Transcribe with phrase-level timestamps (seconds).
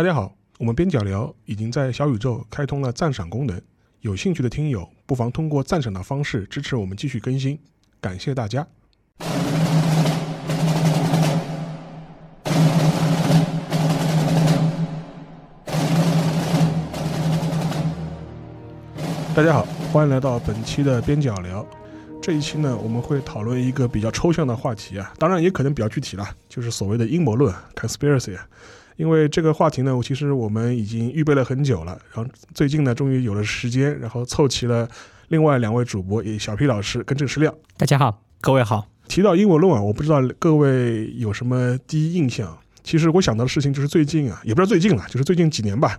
[0.00, 3.60] 大家好，我们边角聊已经在小宇宙开通了赞赏功能，
[4.00, 7.60] 有兴趣的听友不妨通过赞赏的方式支持我们继续更新，
[8.00, 8.66] 感谢大家。
[19.34, 21.66] 大家好，欢迎来到本期的边角聊。
[22.22, 28.38] 这一期呢，我们会讨论一个比较抽象的话题啊，当然也可能比较具体了，就是所谓的阴谋论 （conspiracy）。
[29.00, 34.86] 因为这个话题呢，我其实我们已经预备了很久了，然后最近呢，终于有了时间，然后凑齐了
[35.28, 37.54] 另外两位主播，也小 P 老师跟郑世亮。
[37.78, 38.86] 大家好，各位好。
[39.08, 42.54] 提到英文论文，我不知道各位有什么第一印象。
[42.84, 45.98] 其实我想到的事情就是最近啊，也不知道最近了，就是最近几年吧。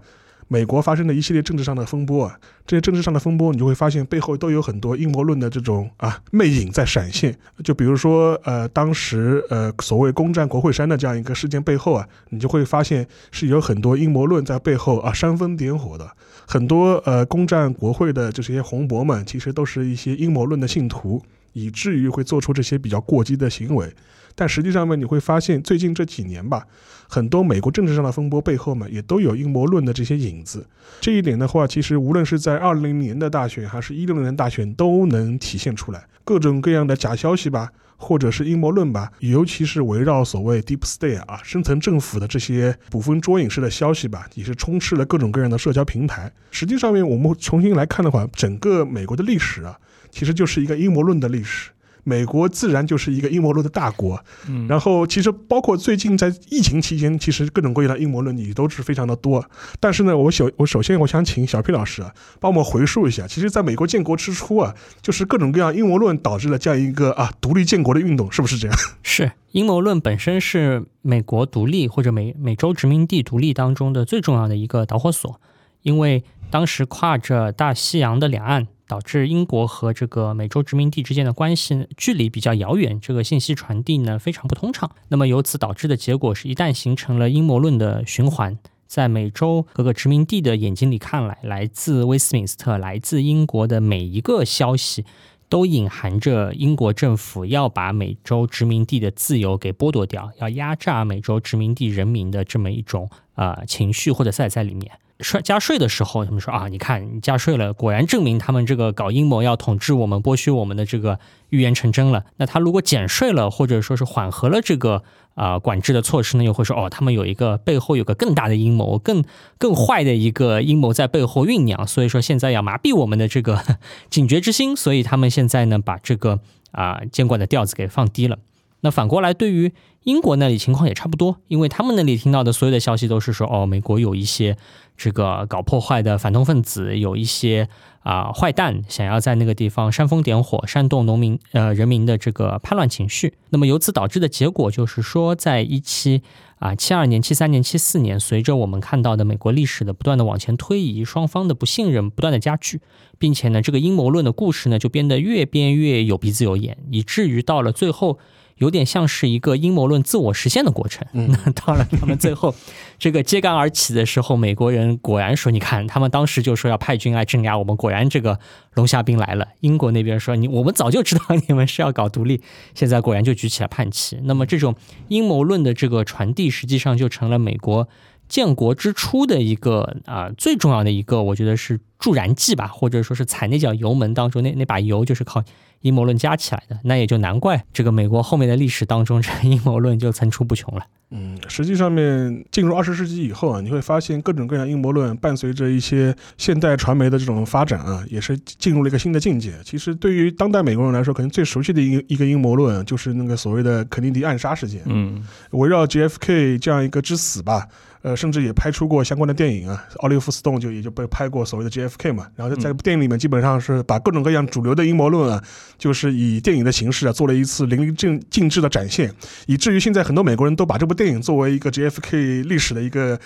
[0.51, 7.33] 美国发生的一系列政治上的风波啊，这些政治上的风波，你就会发现背后都有很多阴谋论的这种啊魅影在闪现。
[7.63, 16.11] 就比如说，呃，当时呃所谓攻占国会山的这样一个事件背后啊，你就会发现是有很多阴谋论在背后啊煽风点火的。
[16.45, 23.89] 很多呃攻占国会的这些红博们，其实都是一些阴谋论的信徒，以至于会做出这些比较过激的行为。
[24.35, 26.65] 但实际上呢，你会发现最近这几年吧，
[27.13, 30.65] 很多美国政治上的风波背后嘛，也都有阴谋论的这些影子。
[31.01, 36.05] 这一点的话，其实无论是在二零年的大选，还是一六年大选，都能体现出来。
[36.23, 46.31] 各种各样的假消息吧，或者是阴谋论吧，尤其是围绕所谓 deep state 啊，深层政府的这些捕风捉影式的消息吧，也是充斥了各种各样的社交平台。
[46.49, 49.77] 实际上面，我们重新来看的话，整个美国的历史啊，
[50.09, 51.71] 其实就是一个阴谋论的历史。
[52.03, 59.43] 美国自然就是一个阴谋论的大国，嗯，然后其实包括最近在疫情期间，其实各种各样的阴谋论也都是非常的多。
[59.79, 68.77] 但是呢，我首我首先我想请小 P 老师啊，帮我们回溯一下，其实在美国建国之初啊，就是各种各样阴谋论导致了这样一个啊独立建国的运动，是不是这样？
[69.03, 75.39] 是阴谋论本身是美国独立或者美美洲殖民地独立当中的最重要的一个导火索，
[75.81, 78.67] 因为当时跨着大西洋的两岸。
[78.91, 84.91] 导致英国和这个美洲殖民地之间的关系距离比较遥远，这个信息传递呢非常不通畅。
[85.07, 95.05] 那么由此导致的结果是，一旦形成了阴谋论的循环，在美洲各个殖民地的眼睛里看来，来自威斯敏斯特、来自英国的每一个消息，
[95.47, 104.91] 都隐含着英国政府要把美洲殖民地的自由给剥夺掉，要压榨美洲殖民地人民的这么一种啊情绪或者色彩在里面。
[105.21, 112.25] 税加税的时候，他们说啊，你看你加税了，果然证明他们这个搞阴谋要统治我们、剥削我们的这个预言成真了。
[112.37, 115.03] 那他如果减税了，或者说是缓和了这个
[115.35, 119.23] 啊管制的措施呢，又会说哦，他们有一个背后有个更大的阴谋，更
[119.57, 121.87] 更坏的一个阴谋在背后酝酿。
[121.87, 123.61] 所以说现在要麻痹我们的这个
[124.09, 126.39] 警觉之心，所以他们现在呢把这个
[126.71, 128.37] 啊监管的调子给放低了。
[128.81, 129.71] 那反过来对于
[130.03, 134.57] 英国那里情况也差不多，因为他们那里听到的所有的消息都是说哦，美国有一些。
[134.97, 137.67] 这个搞破坏的反动分子有一些
[138.03, 143.33] 啊坏蛋，想要在那个地方煽风点火，煽动农民呃人民的这个叛乱情绪。
[143.49, 146.21] 那么由此导致的结果就是说，在一七
[146.59, 152.79] 啊七二年、七三年、七四年，随着我们看到的美国历史的不断的往前推移，双方的不信任不断的加剧，
[153.17, 158.19] 并且呢，这个阴谋论的故事呢就变得越编越有鼻子有眼，以至于到了最后。
[158.61, 161.05] 有点像是一个阴谋论自我实现的过程。
[161.13, 162.53] 那当然他们最后
[162.99, 168.39] 这个揭竿而起的时候，美国人果然说：“你看，他们当时就说要派军来镇压我们，果然这个
[168.75, 172.43] 龙虾兵来了。”英国那边说：“你我们早就知道你们是要搞独立，
[172.75, 174.75] 现在果然就举起了叛旗。”那么这种
[175.07, 177.89] 阴谋论的这个传递，实际上就成了美国
[178.29, 185.43] 建国之初的一个啊最重要的一个，我觉得是助燃剂吧，或者说是踩那脚油门当中那那把油，就是靠。
[185.81, 190.85] 阴谋论加起来的，那也就难怪这个美国后面的历史当中，这阴谋论就层出不穷了。
[191.13, 199.53] 嗯，实际上面进入二十世纪以后啊，你会发现各种各样阴谋论伴随着一些现代传媒的这种发展啊，也是进入了一个新的境界。
[199.65, 204.81] 其实对于当代美国人来说，可能最熟悉的一一个阴谋论就是那个所谓的肯尼迪暗杀事件。
[204.85, 207.67] 嗯，围绕 JFK 这样一个之死吧。
[208.01, 215.43] 呃，甚至也拍出过相关的电影啊，奥利弗·斯通就也就被拍过所谓的 JFK 嘛，然后在电影里面基本上是把各种各样主流的阴谋论啊，
[215.77, 219.13] 就是以电影的形式啊做了一次淋漓尽尽致的展现，
[219.45, 223.19] 以至于现在很多美国人都把这部电影作为一个 JFK 历史的一个。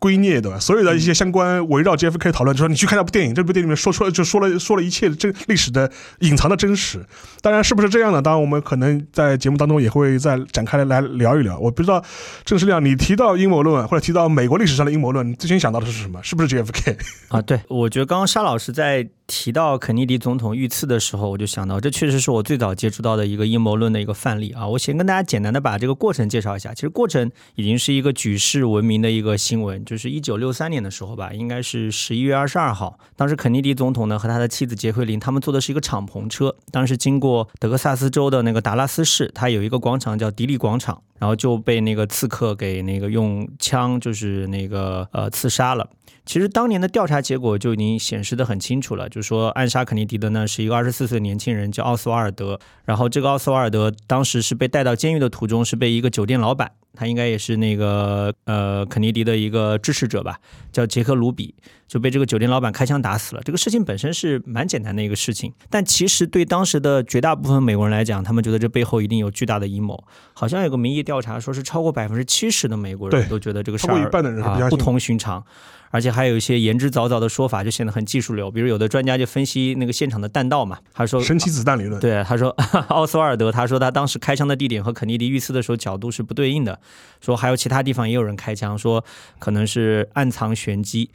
[0.00, 0.58] 圭臬对吧？
[0.58, 5.88] 所有的一些相关围绕 JFK 讨论，就说你去看那部电影，这部电影里面说出就说了说了一切真历史的
[6.20, 7.06] 隐藏的真实。
[7.40, 8.20] 当然是不是这样的？
[8.20, 11.56] 当然我们可能在节目当中也会再展开来聊一聊。
[11.58, 12.02] 我不知道
[12.44, 16.20] 郑世亮，你提到阴谋论或者提到美国历史上的阴谋论，你最先想到的是什么？
[16.22, 16.96] 是不是 JFK
[17.28, 17.40] 啊？
[17.42, 19.06] 对，我觉得刚刚沙老师在。
[19.30, 24.66] 提到肯尼迪总统遇刺的时候，我就想到，这确实是我最早接触到的一个阴谋论的一个范例啊。
[24.66, 26.74] 我先跟大家简单的把这个过程介绍一下。
[26.74, 45.88] 其实过程已经是一个举世闻名的一个新闻，就是一九六三年的时候吧，应该是十一月二十二号，当时肯尼迪总统呢和他的妻子杰奎琳，他们坐的是一个敞篷车，当时经过德克萨斯州的那个达拉斯市，它有一个广场叫迪利广场，然后就被那个刺客给那个用枪就是那个呃刺杀了。
[46.26, 52.58] 其实当年的调查结果就已经显示的很清楚了，就是说暗杀肯尼迪的呢是一个二十四岁年轻人，叫奥斯瓦尔德。
[52.84, 60.38] 然后这个奥斯瓦尔德当时是被带到监狱的途中，是被一个酒店老板，他应该也是那个呃肯尼迪的一个支持者吧，
[60.72, 61.54] 叫杰克卢比，
[61.88, 63.42] 就被这个酒店老板开枪打死了。
[63.44, 70.02] 这个事情本身是蛮简单的一个事情，但其实对当时的绝大部分美国人来讲，他们觉得这背后一定有巨大的阴谋。
[70.32, 74.10] 好像有个民意调查说是超过百分之七十的美国人都觉得这个事儿
[74.42, 75.44] 啊不同寻常。
[75.90, 78.50] 而且还有一些言之凿凿的说法，就显得很技术流。
[78.50, 82.00] 比如有的专家就分析那个现场的弹道嘛，他说神奇子弹理论。
[82.00, 82.50] 对，他说
[82.88, 86.78] 奥斯瓦尔德，他说他当时开枪的地点和肯尼迪遇刺的时候角度是不对应的，
[87.20, 89.04] 说还有其他地方也有人开枪，说
[89.38, 91.10] 可能是暗藏玄机。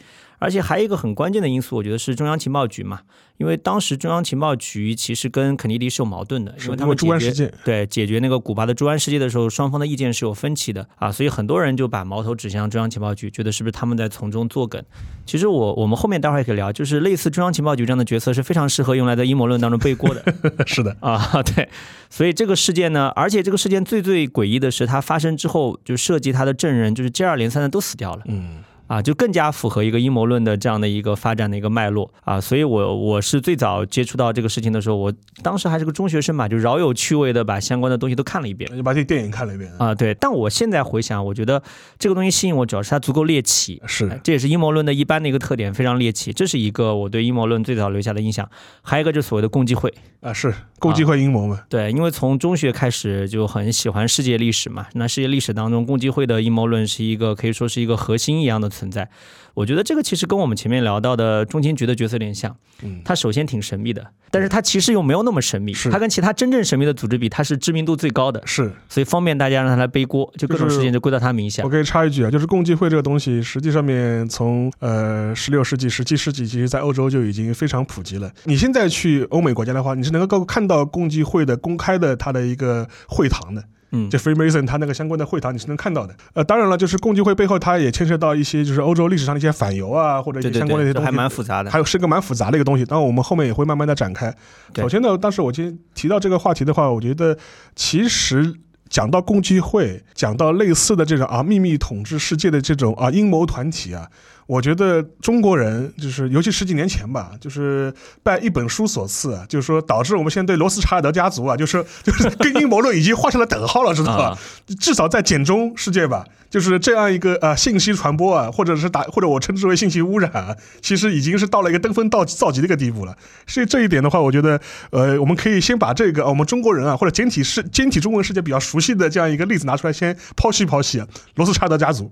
[0.45, 3.01] 而且还有一个很关键的因素，我觉得是中央情报局嘛。
[3.37, 14.81] 因为当时中央情报局其实跟肯尼迪是有矛盾的，因为他们解决对解决那个古巴的猪湾事件的时候，双方的意见是有分歧的啊，所以很多人就把矛头指向中央情报局，觉得是不是他们在从中作梗。
[15.25, 20.23] 其实我我们后面待会儿也可以聊，就是类似中央情报局这样的角色是非常适合用来在阴谋论当中背锅的。
[20.65, 21.67] 是的啊，对，
[22.09, 28.21] 所以这个事件呢，而且这个事件最最诡异的是，它发生之后就涉及他的证人，就是接二连三的都死掉了。
[28.27, 28.63] 嗯。
[28.87, 39.71] 啊，就更加符合一个阴谋论的这样的一个发展的一个脉络啊，所以我我是最早接触到这个事情的时候，我当时还是个中学生嘛，就饶有趣味的把相关的东西都看了一遍，就把这电影看了一遍。
[39.77, 40.13] 啊，对。
[40.13, 41.61] 但我现在回想，我觉得
[41.97, 48.49] 这个东西吸引我，主要是它足够猎奇，是，这也是阴谋论的一般的一个特点，非常猎奇，这是一个我对阴谋论最早留下的印象。
[48.81, 49.93] 还有一个就是所谓的共济会。
[50.21, 50.53] 啊，是
[50.85, 51.61] 共济会阴谋嘛？
[51.69, 59.09] 对，因为从中学开始就很喜欢世界历史嘛，那世界历史当中，共济会的阴谋论是一个可以说是一个核心一样的存在。
[59.55, 71.63] 我觉得这个其实跟我们前面聊到的中情局的角色有点像，嗯，它首先挺神秘的，但是它其实又没有那么神秘，是它跟其他真正神秘的组织比，它是知名度最高的，是，所以方便大家让它来背锅，就各种事情就归到它名下。
[71.63, 78.29] 我可以插一句啊，就是共济会这个东西，实际上面从呃十六世纪、十七世纪，其实在欧洲就已经非常普及了。
[78.43, 83.63] 你现在去欧美国家的话，你是能够看到共济会的公开的它的一个会堂的。
[83.91, 86.15] 嗯，就 Freemason 他那个相关的会堂你是能看到的。
[86.33, 92.83] 呃，当然了，就是共济会背后，它也牵涉到一些就是欧洲历史上的一些反犹啊，或者一些相关的一些东西，还蛮复杂的，还有是个蛮复杂的一个东西。
[92.83, 94.33] 当然，我们后面也会慢慢的展开。
[94.75, 97.37] 首先呢，当时我今天提到这个话题的话，我觉得
[97.75, 98.55] 其实。
[98.87, 104.07] 讲到共济会，讲到类似的这种啊秘密统治世界的这种啊阴谋团体啊，
[104.47, 114.37] 我觉得中国人就是尤其十几年前吧，就是拜一本书所赐，就是说导致我们现在对罗斯柴尔德家族啊，就是 就是跟阴谋论已经画上了等号了，知道吧？
[114.79, 123.17] 至少在简中世界吧，就是这样一个呃信息传播啊，或者是打或者我称之为信息污染啊，其实已经是到了一个登峰造造极的一个地步了。
[123.47, 128.75] 所以这一点的话，我觉得呃，我们可以先把这个我们中国人啊，或者简体世简体中文世界比较熟。
[128.75, 131.01] 熟悉的这样一个例子拿出来，先剖析剖析
[131.35, 132.11] 罗斯柴尔德家族。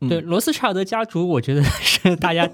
[0.00, 2.50] 对罗斯柴尔德家族，我觉得是大家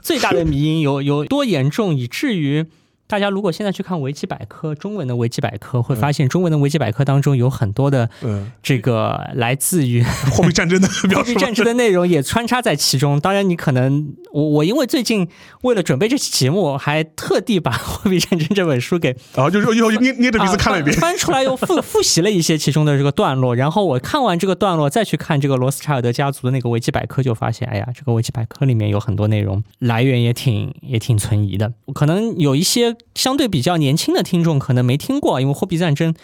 [0.00, 2.66] 最大的迷因，有有多严重，以至于。
[3.12, 8.08] 大家如果现在去看维基百科，中文的维基百科会发现，中文的维基百科当中有很多的
[8.62, 13.20] 这个来自于货币战争的 货币战争的内容也穿插在其中。
[13.20, 15.28] 当然，你可能我我因为最近
[15.60, 23.54] 为了准备这期节目，还特地把《货币战争》这本书给啊，就又又捏捏着鼻子看了一遍， 翻出来又复复习了一些其中的这个段落。
[23.54, 32.96] 然后我看完这个段落，再去看这个罗斯柴尔德家族的那个维基百科，就发现，哎呀，这个维基百科里面有很多内容来源也挺也挺存疑的，可能有一些。
[33.14, 36.14] 相对比较年轻的听众可能没听过，因为货币战争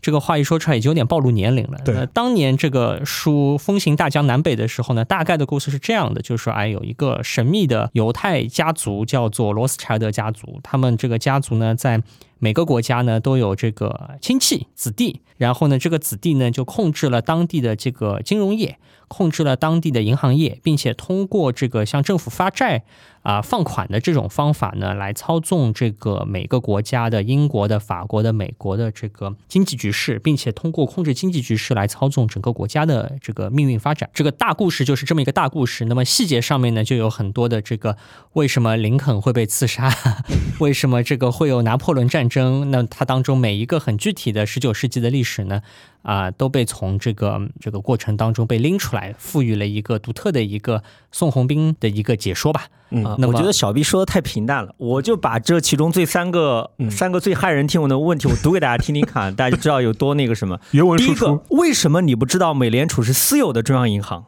[0.00, 1.78] 这个话一说出来，已经有点暴露年龄了。
[1.84, 12.00] 对，当年这个书风行大江南北的时候呢，大概的故事是这样的，就是说，哎，有一个神秘的犹太家族叫做罗斯柴尔德家族，他们这个家族呢，在
[12.38, 18.78] 每个国家呢都有这个亲戚子弟，然后呢，这个子弟呢就控制了当地的这个金融业，
[19.08, 22.84] 控制了当地的银行业，并且通过这个向政府发债。
[23.22, 34.08] 啊，放款的这种方法呢，来操纵这个每个国家的英国的、法国的、美国的这个经济局势，并且通过控制经济局势来操纵整个国家的这个命运发展。
[34.14, 35.84] 这个大故事就是这么一个大故事。
[35.86, 37.98] 那么细节上面呢，就有很多的这个
[38.32, 39.92] 为什么林肯会被刺杀，
[40.60, 45.62] 为什么这个会有拿破仑战战争，那它当中每一个很具体的十九世纪的历史呢，
[46.02, 52.66] 啊，都被从这个这个过程当中被拎出来，赋予了一个独特的一个宋鸿兵的一个解说吧。
[52.90, 60.58] 嗯啊，那我觉得小 B 说的太平淡了，我就把这其中最三个、嗯三个最骇人听闻的问题，我读给大家听听看，大家就知道有多那个什么。
[60.72, 64.24] 原文第一个，，为什么你不知道美联储是私有的中央银行？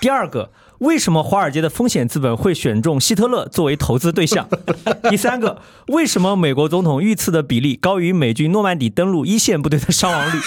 [0.00, 0.50] 第二个，
[0.84, 4.46] 为什么华尔街的风险资本会选中希特勒作为投资对象？
[5.10, 10.38] 第三个，为什么美国总统遇刺的比例高于美军诺曼底登陆一线部队的伤亡率？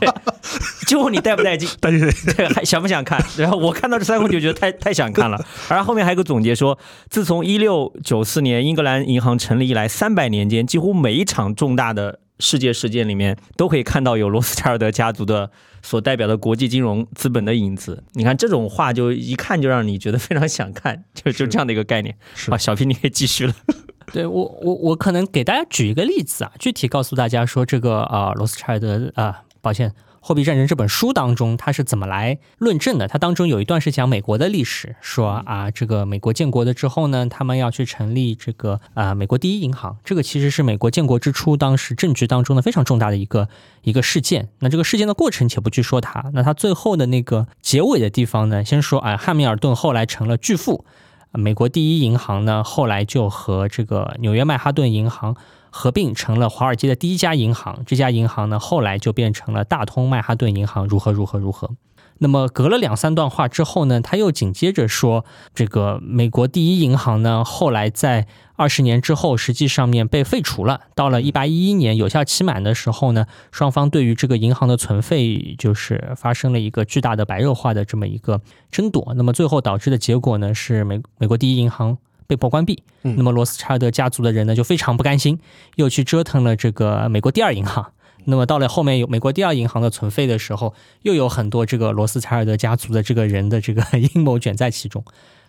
[0.00, 0.08] 对
[0.86, 1.68] 就问你带不带劲？
[1.80, 3.22] 带劲对，还想不想看？
[3.36, 5.38] 然后我看到这三个问题，我觉得太太想看了。
[5.68, 6.78] 而后面还有个总结说，
[7.10, 15.50] 自从一六九四年英格兰银行成立以来，三百年间，几乎每一场重大的世界事件里面，都可以看到有罗斯柴尔德家族的
[15.82, 18.04] 所代表的国际金融资本的影子。
[18.12, 22.16] 你看这种话，就一看就让你觉得非常想看， 就就这样的一个概念。
[22.34, 23.54] 是好，小平你可以继续了。
[24.12, 29.90] 对我我我可能给大家举一个例子啊，具体告诉大家说这个啊、罗斯柴尔德啊、抱歉。
[30.20, 33.08] 《货币战争》这本书当中，它是怎么来论证的？
[33.08, 43.48] 它当中有一段是讲美国的历史，说啊，这个美国建国的之后呢，他们要去成立这个啊美国第一银行，这个其实是美国建国之初当时政局当中的非常重大的一个
[43.82, 44.48] 一个事件。
[44.58, 50.84] 那这个事件的过程且不去说它，那它最后的那个结尾的地方呢，先说啊，汉密尔顿后来成了巨富，
[51.32, 55.36] 美国第一银行呢，后来就和这个纽约曼哈顿银行
[55.70, 57.82] 合并成了华尔街的第一家银行。
[57.86, 61.70] 这家银行呢，后来就变成了大通曼哈顿银行，如何如何如何。
[62.20, 70.80] 那么隔了两三段话之后呢，他又紧接着说，这个美国第一银行呢，后来在二十年之后，实际上面被废除了。
[70.96, 78.40] 到了一八一一年有效期满的时候呢，双方对于这个银行的存废就是发生了一个巨大的白热化的这么一个
[78.72, 79.14] 争夺。
[79.14, 82.80] 那么最后导致的结果呢，是美美国第一银行被迫关闭。
[83.02, 85.40] 嗯那么罗斯柴尔德家族的人呢就非常不甘心，
[85.74, 87.90] 又去折腾了这个美国第二银行。
[88.26, 93.82] 那么到了后面有美国第二银行的存废的时候，又有很多这个罗斯柴尔德家族的这个人的这个
[94.14, 95.02] 阴谋卷在其中。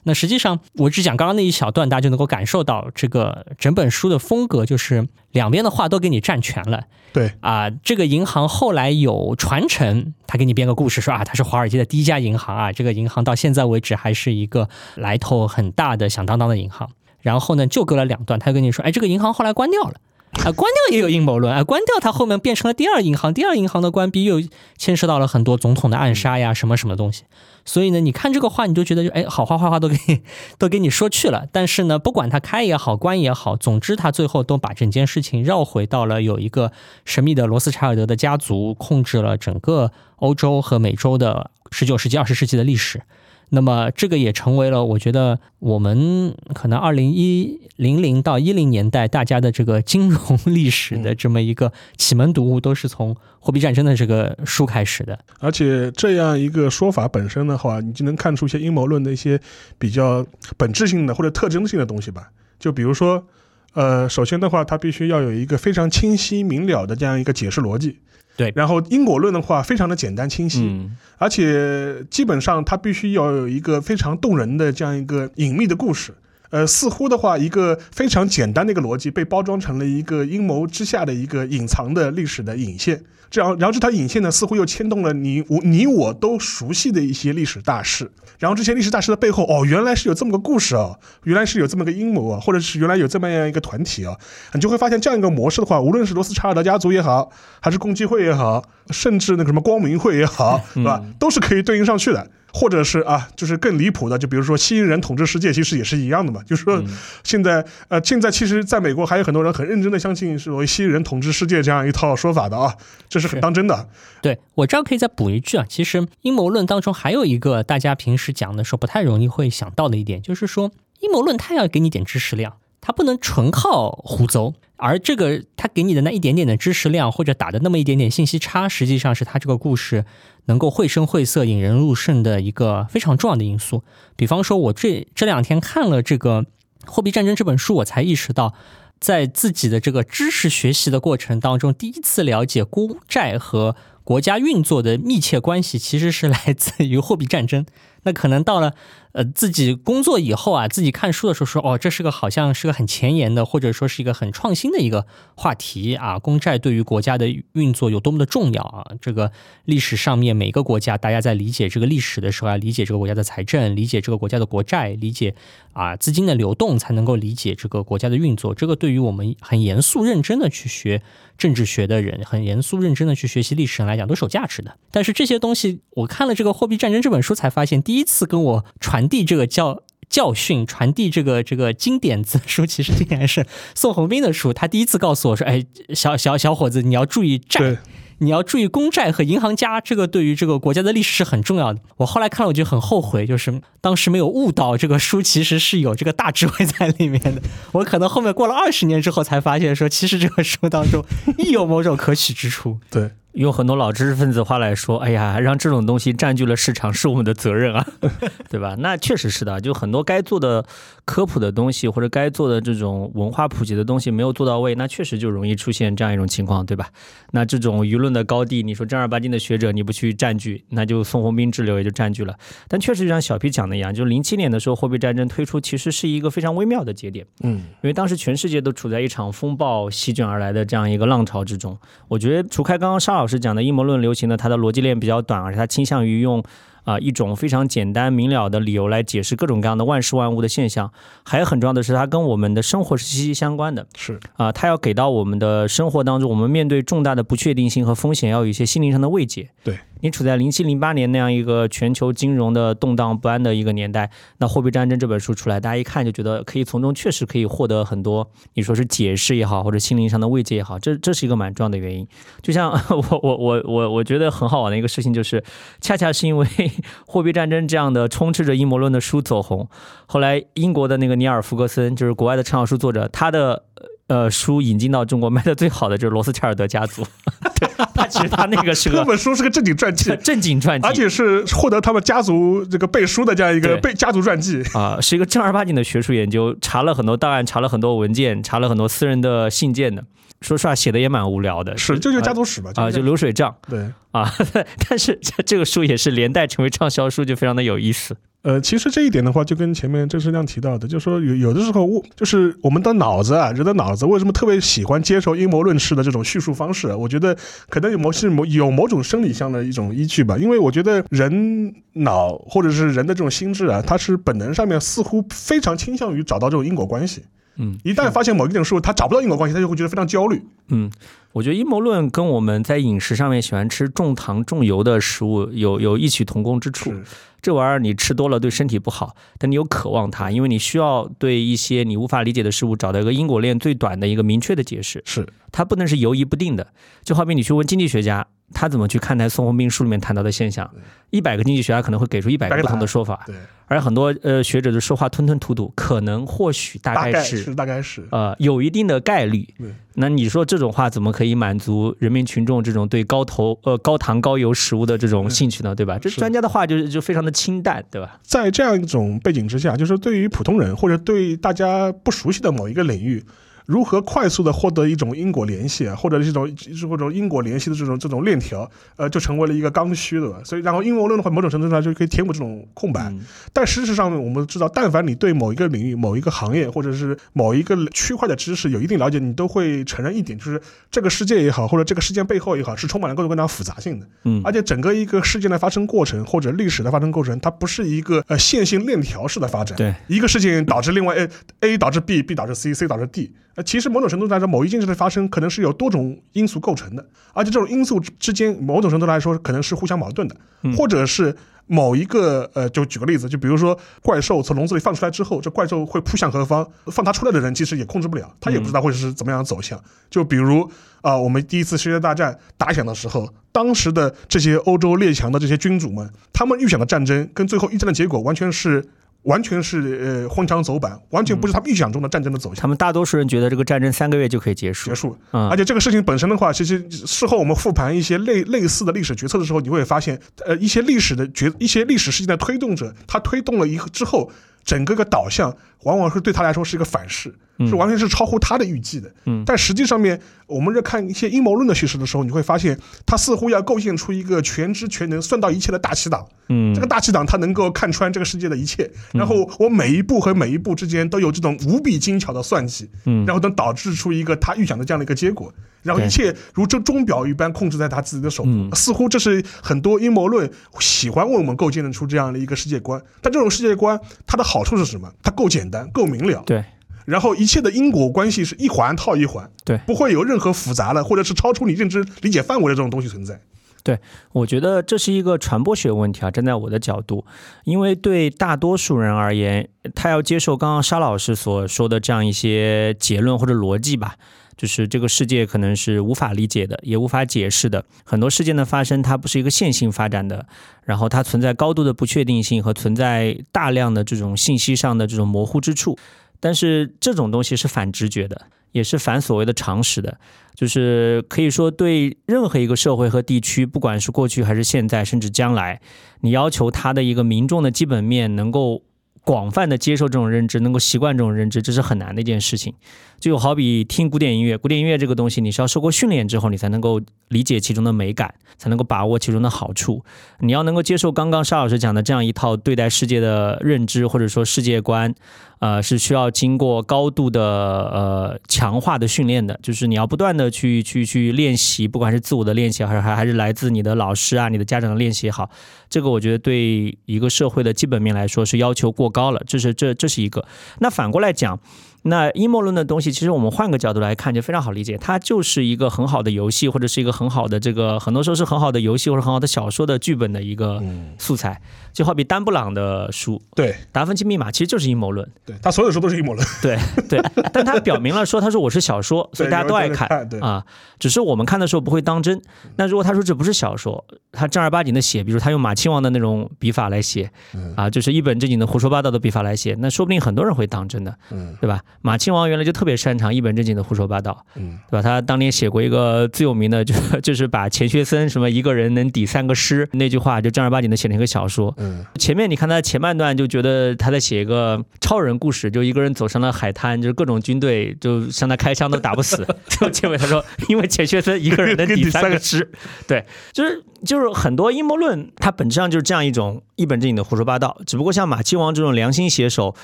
[0.04, 6.84] 那实际上，我只讲刚刚那一小段，大家就能够感受到这个整本书的风格，就是两边的话都给你占全了。
[7.12, 16.90] 对，啊，这个银行后来有传承，他给你编个故事说啊，它是华尔街的第一家银行啊，这个银行到现在为止还是一个来头很大的响当当的银行。
[17.22, 19.96] 然后呢，就隔了两段，他跟你说，哎，这个银行后来关掉了。
[20.32, 21.64] 啊，关掉也有阴谋论啊！
[21.64, 24.42] 关掉它后面变成了第二银行，第二银行的关闭又
[24.78, 27.24] 牵涉到了很多总统的暗杀呀，什么什么东西。
[27.66, 30.22] 所以呢，你看这个话，你就觉得就哎，好话坏话都给你
[30.58, 31.48] 都给你说去了。
[31.52, 36.72] 但是呢，不管他开也好，关也好，总之他最后都把整件事情绕回到了有一个
[37.04, 43.02] 神秘的罗斯柴尔德的家族控制了整个欧洲和美洲的十九世纪、二十世纪的历史。
[43.50, 55.18] 那么这个也成为了我觉得我们可能二零一零零到一零年代大家的这个金融历史的这么一个启蒙读物，都是从货币战争的这个书开始的。
[55.40, 59.40] 而且这样一个说法本身的话，你就能看出一些阴谋论的一些
[59.78, 60.26] 比较
[60.58, 62.30] 本质性的或者特征性的东西吧。
[62.60, 63.26] 就比如说，
[63.74, 68.00] 呃，首先的话，它必须要有一个非常清晰明了的这样一个解释逻辑。
[68.36, 76.14] 对然后因果论的话，非常的简单清晰，嗯而且基本上它必须要有一个非常动人的这样一个隐秘的故事。
[76.50, 83.04] 呃，似乎的话，一个非常简单的一个逻辑被包装成了一个阴谋之下的一个隐藏的历史的引线。
[83.30, 88.12] 这样，然后这条引线呢，似乎又牵动了你我你我都熟悉的一些历史大事。
[88.40, 94.16] 然后这些历史大事的背后，哦，原来是有这么个故事啊，原来是有这么个阴谋啊，或者是原来有这么样一个团体啊，
[94.54, 102.32] 你就会发现这样一个模式的话，无论是罗斯柴尔德家族也好，还是共济会也好，甚至那个什么光明会也好，对吧，都是可以对应上去的。
[102.54, 106.42] 或者是啊，就是更离谱的，就比如说西人人统治世界，其实也是一样的嘛。
[106.44, 106.84] 就是说，
[107.24, 112.76] 现在呃，现在其实在美国还有很多人很认真的相信是为西人统治世界这样一套说法的啊，
[113.08, 113.90] 这是很当真的。
[114.22, 130.04] 对我这儿可以再补一句啊，其实阴谋论当中还有一个大家平时讲的时候不太容易会想到的一点，就是说阴谋论它要给你点知识量，它不能纯靠胡诌，而这个他给你的那一点点的知识量或者打的那么一点点信息差，实际上是他这个故事
[130.50, 133.84] 能够绘声绘色、引人入胜的一个非常重要的因素。
[134.18, 136.42] 比方说，我这这两天看了这个
[136.86, 138.54] 《货币战争》这本书，我才意识到。
[139.00, 147.66] 在自己的这个知识学习的过程当中，第一次了解公债和国家运作的密切关系，其实是来自于货币战争。
[148.04, 148.76] 那可能到了
[149.12, 156.20] 呃自己工作以后啊，自己看书的时候说，哦，这是个好像是个很前沿的，或者说是一个很创新的一个话题啊。
[156.20, 158.86] 公债对于国家的运作有多么的重要啊？
[159.02, 159.32] 这个
[159.66, 165.34] 历史上面每个国家，大家在理解这个历史的时候，要理解这个国家的财政，理解这个国家的国债，理解
[165.74, 168.54] 啊资金的流动，才能够理解这个国家的运作。
[168.54, 171.02] 这个对于我们很严肃认真的去学
[171.38, 174.78] 政治学的人，很严肃认真的去学习历史人来讲，都是有价值的。
[174.92, 184.52] 但是这些东西，我看了这个《货币战争》这本书，才发现，第一次跟我传递这个教教训、传递这个这个经典字书，其实竟然是宋鸿兵的书。
[184.52, 185.64] 他第一次告诉我说：“哎，
[185.94, 187.78] 小小小伙子，你要注意债。”
[188.22, 191.80] 你要注意公债和银行家，这个对于这个国家的历史是很重要的。
[191.96, 197.42] 我后来看了，我就很后悔，就是当时没有悟到这个书其实是有这个大智慧在里面的。
[197.72, 201.02] 我可能后面过了二十年之后才发现，说其实这个书当中
[201.38, 202.78] 亦有某种可取之处。
[202.92, 203.10] 对。
[203.40, 207.88] 用很多老知识分子话来说，哎呀，让这种东西占据了市场是我们的责任啊，
[208.50, 208.76] 对吧？
[208.80, 210.66] 那确实是的，就很多该做的
[211.10, 216.88] 科普的东西或者该做的这种文化普及的东西没有做到位，那确实就容易出现这样一种情况，对吧？
[217.32, 222.36] 那这种舆论的高地，你说正儿八经的学者你不去占据，那就宋鸿兵之流也就占据了。
[222.68, 231.76] 但确实就像小皮讲的一样，就是零七年的时候，货币战争推出其实是一个非常微妙的节点，嗯，因为当时全世界都处在一场风暴席卷而来的这样一个浪潮之中。
[232.08, 236.44] 我觉得除开刚刚沙老师讲的阴谋论流行的，它的逻辑链比较短，而且它倾向于用
[236.90, 240.92] 啊一种非常简单明了的理由来解释各种各样的万事万物的现象。
[241.24, 243.86] 还有很重要的是，它跟我们的生活是息息相关的。
[243.96, 249.50] 是啊，它要给到我们的生活当中，我们面对重大的不确定性和风险，要有一些心灵上的慰藉。
[249.64, 249.78] 对。
[250.02, 262.08] 你处在零七零八年那样一个全球金融的动荡不安的一个年代，那《货币战争》这本书出来，大家一看就觉得可以从中确实可以获得很多，你说是解释也好，或者心灵上的慰藉也好，这这是一个蛮重要的原因。
[262.42, 265.44] 就像 我我我我我觉得很好玩的一个事情，就是
[265.82, 266.46] 恰恰是因为
[267.06, 269.70] 《货币战争》这样的充斥着阴谋论的书走红，
[270.06, 273.66] 后来英国的那个尼尔·福格森，就是国外的畅销书作者，他的。
[274.10, 277.04] 呃，书引进到中国卖的最好的就是罗斯柴尔德家族，
[277.62, 284.62] 对 他其实他那个是个 那本书是个正经传记，正经传记，而且是获得他们家族这个背书的这样一个背家族传记。
[284.74, 290.04] 啊，是一个正儿八经的学术研究，查了很多档案，查了很多文件，查了很多私人的信件的。
[290.42, 293.86] 说实话，写的也蛮无聊的，是就就家族史吧，啊，就流水账，对。
[294.12, 294.34] 啊，
[294.90, 298.16] 但是这个书也是连带成为畅销书，就非常的有意思。
[298.42, 301.86] 呃，其实这一点的话，就跟前面郑世亮提到的，就是说有有的时候，
[302.16, 306.88] 就是我们的脑子啊，人的脑子为什么特别喜欢接受阴谋论式的这种叙述方式？
[306.96, 307.36] 我觉得
[307.68, 310.38] 可能有某是某有某种生理上的一种依据吧。
[310.38, 317.24] 因为我觉得人脑或者是人的这种心智啊，它是本能上面似乎非常倾向于找到这种因果关系。
[317.60, 320.42] 嗯，一旦发现某一种事物他找不到因果关系，他就会觉得非常焦虑。
[320.70, 320.90] 嗯，
[321.34, 326.94] 我觉得阴谋论跟我们在饮食上面喜欢吃重糖重油的食物有有异曲同工之处。
[327.42, 335.02] 这玩意儿你吃多了对身体不好，但你又渴望它，因为你需要对一些你无法理解的事物找到一个因果链最短的一个明确的解释。
[335.06, 336.68] 是，它不能是游移不定的。
[337.04, 340.70] 就好比你去问经济学家，他怎么去看待宋鸿兵书里面谈到的现象，
[341.10, 343.24] 一百个经济学家可能会给出一百个不同的说法。
[343.26, 343.36] 对，
[343.68, 349.48] 而很多呃学者的说话吞吞吐吐，可能或许大概是大概是呃有一定的概率。
[349.96, 355.76] 那你说这种话怎么可以满足人民群众这种对高头呃高糖高油食物的这种兴趣呢？
[355.76, 355.98] 对吧？
[356.00, 358.20] 这专家的话就是就非常的清淡，对吧？
[358.24, 363.24] 在这样一种背景之下，就是对于普通人或者对大家不熟悉的某一个领域。
[363.70, 366.52] 如何快速的获得一种因果联系啊，或者这种
[366.90, 370.42] 或者因果联系的这种这种链条，呃，就成为了一个刚需，对吧？
[370.44, 373.14] 所以，然后阴谋论的话，某种程度上就可以填补这种空白。
[373.54, 384.08] 但事实上，我们知道，但凡你对某一个领域、某一个行业或者是某一个区块的知识有一定了解，你都会承认一点，就是这个世界也好，或者这个事件背后也好，是充满了各种各样复杂性的。
[384.24, 389.78] 嗯，而且整个一个事件的发生过程或者历史的发生过程，它不是一个呃线性链条式的发展。
[389.78, 393.32] 对，一个事情导致另外 A，A 导致 B，B 导致 C，C 导致 D。
[393.60, 400.36] 呃，其实某种程度来说，某一件事的发生可能是有多种因素构成的，而且这种因素之间，某种程度来说可能是互相矛盾的，
[400.78, 401.36] 或者是
[401.68, 409.78] 某一个呃，就举个例子，就比如说怪兽从笼子里放出来之后，这怪兽会扑向何方，放它出来的人其实也控制不了，他也不知道会是怎么样走向。
[410.10, 418.88] 就比如啊，我们第一次世界大战打响的时候，当时的这些欧洲列强的这些君主们，他们预想的战争跟最后一战的结果完全是。
[419.24, 422.62] 完全是呃荒腔走板，完全不是他们预想中的战争的走向。
[422.62, 424.90] 他们大多数人觉得这个战争三个月就可以结束。
[424.90, 434.32] 结束，而且这个事情本身的话，其实事后我们复盘一些类类似的历史决策的时候，你会发现，呃，一些历史的决一些历史事件的推动者，他推动了一之后，
[434.70, 435.52] 整个个导向
[435.86, 437.34] 往往是对他来说是一个反噬，
[437.68, 439.12] 是完全是超乎他的预计的。
[439.26, 446.24] 嗯，但实际上面，我们在看一些阴谋论的叙事的时候，你会发现，他似乎要构建出一个全知全能、算到一切的大气党。
[446.50, 446.72] 嗯。
[446.76, 449.18] 这个大气党他能够看穿这个世界的一切，嗯。
[449.18, 453.26] 然后我每一步和每一步之间都有这种无比精巧的算计，嗯。
[453.26, 465.12] 然后能导致出一个他预想的这样的一个结果，然后一切如这钟表一般控制在他自己的手似乎这是很多阴谋论喜欢为我们构建出这样的一个世界观，但这种世界观它的好处是什么？
[465.24, 466.44] 它够简单，够明了。
[466.46, 466.64] 对
[467.06, 473.42] 然后一切的因果关系是一环套一环，对不会有任何复杂的或者是超出你认知理解范围的这种东西存在。
[473.82, 473.98] 对
[474.34, 477.26] 我觉得这是一个传播学问题啊，站在我的角度，
[477.64, 484.16] 因为对大多数人而言，他要接受刚刚沙老师所说的这样一些结论或者逻辑吧。
[484.60, 487.86] 就是这个世界可能是无法理解的，也无法解释的。
[488.04, 490.46] 很多事件的发生，它不是一个线性发展的，
[490.84, 495.98] 然后它存在高度的不确定性和存在大量的这种信息上的这种模糊之处。
[496.42, 500.18] 但是这种东西是反直觉的，也是反所谓的常识的。
[500.56, 505.80] 就是可以说，对任何一个社会和地区，不管是过去还是现在，甚至将来，
[506.20, 508.84] 你要求他的一个民众的基本面能够
[509.24, 512.74] 广泛的接受这种认知，能够习惯这种认知，这是很难的一件事情。
[513.20, 520.04] 就好比听古典音乐，古典音乐这个东西，你是要受过训练之后，你才能够理解其中的美感，才能够把握其中的好处。
[520.40, 525.14] 你要能够接受刚刚沙老师讲的这样一套对待世界的认知，或者说世界观，
[525.60, 535.50] 呃，是需要经过高度的呃强化的训练的，就是你要不断的去去去练习，不管是自我的练习，还是还还是来自你的老师啊、你的家长的练习也好，
[535.90, 540.46] 这个我觉得对一个社会的基本面来说是要求过高了，这是这这是一个。
[540.80, 541.60] 那反过来讲。
[542.04, 551.62] 那阴谋论的东西，其实我们换个角度来看就非常好理解，它就是一个很好的游戏，或者是一个很好的这个，很多时候是很好的游戏或者很好的小说的剧本的一个嗯，素材。
[551.92, 556.78] 就好比丹布朗的书《对达芬奇密码》，其实就是阴谋论，对，他所有书都是阴谋论， 对
[557.10, 557.20] 对，
[557.52, 560.08] 但他表明了说，他说我是小说，所以大家都爱看
[560.40, 560.64] 啊。
[561.00, 562.42] 只是我们看的时候不会当真。
[562.76, 571.82] 那如果他说这不是小说，他正儿八经的写，比如他用马亲王的那种笔法来写嗯啊，就是一本正经的胡说八道的笔法来写，那说不定很多人会当真的，嗯对吧？
[572.02, 575.02] 马亲王原来就特别擅长一本正经的胡说八道，嗯对吧？
[575.02, 581.74] 他当年写过一个最有名的， 就就是把钱学森什么一个人能抵三个师那句话，就正儿八经的写成一个小说。
[581.78, 589.46] 嗯前面你看他前半段就觉得他在写一个超人故事，就一个人走上了海滩，就是各种军队就向他开枪都打不死。
[589.68, 592.70] 最后结尾他说，因为钱学森一个人能抵三个师。
[593.08, 597.78] 对，就是就是很多阴谋论，它本质上就是这样一种一本正经的胡说八道。
[597.86, 599.76] 只不过像马亲王这种良心写手，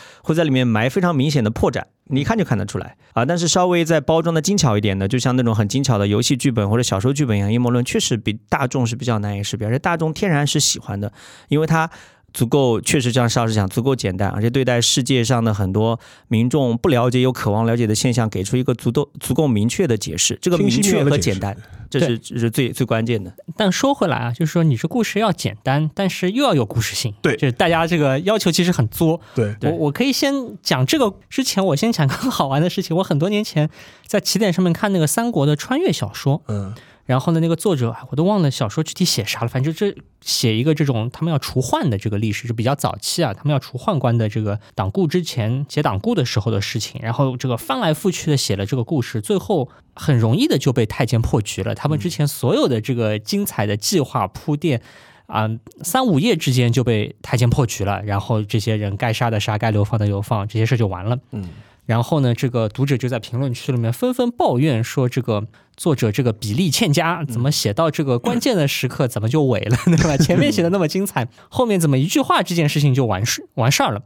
[0.21, 1.83] 会在里面埋非常明显的破绽。
[2.07, 2.95] 你一看就看得出来。
[3.13, 11.11] 啊，但是稍微再包装的精巧一点的，就像那种很精巧的游戏剧本或者小说剧本一样，阴谋论确实比大众是比较难以识别，而且大众天然是喜欢的，
[11.47, 11.89] 因为它
[12.33, 20.37] 足够，确实像邵老师讲，足够简单，而且对待世界上的很多民众不了解又渴望了解的现象，给出一个足够足够明确的解释。
[20.41, 21.55] 这个明确和简单，
[21.99, 23.33] 这是这是最最关键的。
[23.57, 27.13] 但说回来啊，就是说你这故事要简单，但是又要有故事性。
[27.21, 29.19] 对就是大家这个要求其实很作。
[29.33, 32.95] 对，对我我可以先讲这个之前，我先讲个 好玩的事情。
[32.97, 33.69] 我很多年前
[34.05, 36.73] 在起点上面看那个三国的穿越小说，嗯
[37.05, 51.75] 然后呢，那个作者我都忘了小说具体写啥了，反正这写一个这种他们要除宦的这个历史，是比较早期啊，他们要除宦官的这个党锢之前写党锢的时候的事情，然后这个翻来覆去的写了这个故事，最后很容易的就被太监破局了。
[51.75, 54.81] 他们之前所有的这个精彩的计划铺垫。
[55.27, 55.49] 啊、
[55.81, 61.17] 三五页之间就被太监破局了，然后这些人该杀的杀，该流放的流放，这些事就完了。
[61.31, 61.49] 嗯
[61.85, 70.17] 然后呢，这个读者就在评论区里面纷纷抱怨说，这个作者这个比例欠佳，怎么写到这个关键的时刻怎么就萎了，对吧？
[70.17, 74.01] 前面写的那么精彩，后面怎么一句话这件事情就完事完事儿了？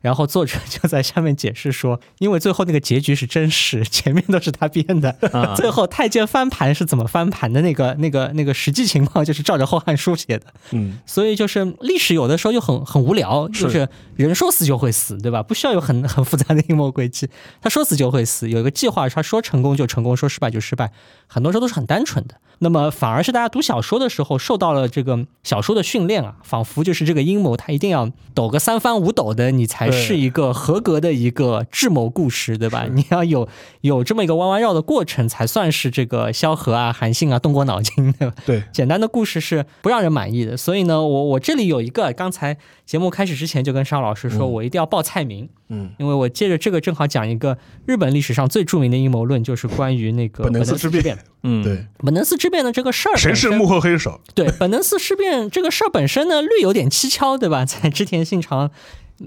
[0.00, 5.14] 然后作者就在下面解释说，因为最后那个结局是真实， 前面都是他编的。
[5.32, 7.60] 啊最后太监翻盘是怎么翻盘的？
[7.60, 10.46] 那个、那个、那个实际情况就是照着《后汉书》写的。
[10.72, 15.42] 嗯所以就是历史有的时候就很很无聊，就是人说死就会死，对吧？
[15.42, 17.28] 不需要有很 很复杂的阴谋诡计，
[17.60, 20.90] 他说死就会死，有一个计划，他说成功就成功，说失败就失败，
[21.26, 22.36] 很多时候都是很单纯的。
[22.62, 32.86] 那么反而是大家读小说的时候受到了这个小说的训练啊，仿佛就是这个阴谋，它一定要抖个三番五抖的，你才是一个合格的一个智谋故事，对吧？
[32.92, 33.48] 你要有
[33.80, 38.34] 有这么一个弯弯绕的过程，才算是这个萧何啊、韩信啊动过脑筋，对吧？
[38.44, 45.48] 对，简单的故事是不让人满意的，所以呢，我我这里有一个，刚才节目开始之前就跟沙老师说，嗯我一定要报菜名，嗯
[45.98, 47.56] 因为我借着这个正好讲一个
[47.86, 51.18] 日本历史上最著名的阴谋论，就是关于那个本能寺之变。
[51.42, 54.20] 嗯，对，本能寺之变的这个事儿，谁是幕后黑手？
[54.34, 57.64] 对 本能寺事变这个事儿本身呢，略有点蹊跷，对吧？
[57.64, 58.70] 在织田信长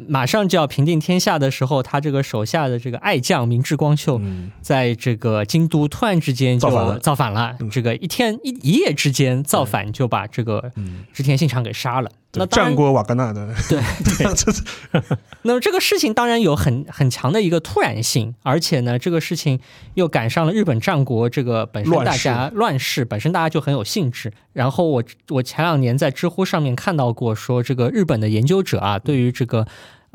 [0.07, 6.99] 马上就要平定天下的时候，他这个手下的这个爱将明智光秀，嗯，在这个京都突然之间就造反了。
[6.99, 11.05] 造反了，这个一天一一夜之间造反，就把这个嗯。
[11.13, 12.11] 织田信长给杀了。
[12.35, 13.79] 那战，过瓦格纳的，对
[14.17, 15.01] 对，
[15.43, 19.59] 那么这个事情当然有很很强的一个突然性，而且呢，这个事情
[19.93, 24.33] 又赶上了日本战国这个本身大家乱世，本身大家就很有兴致。
[24.53, 29.67] 然后我我前两年在知乎上面看到过，说这个日本的研究者啊，对于这个。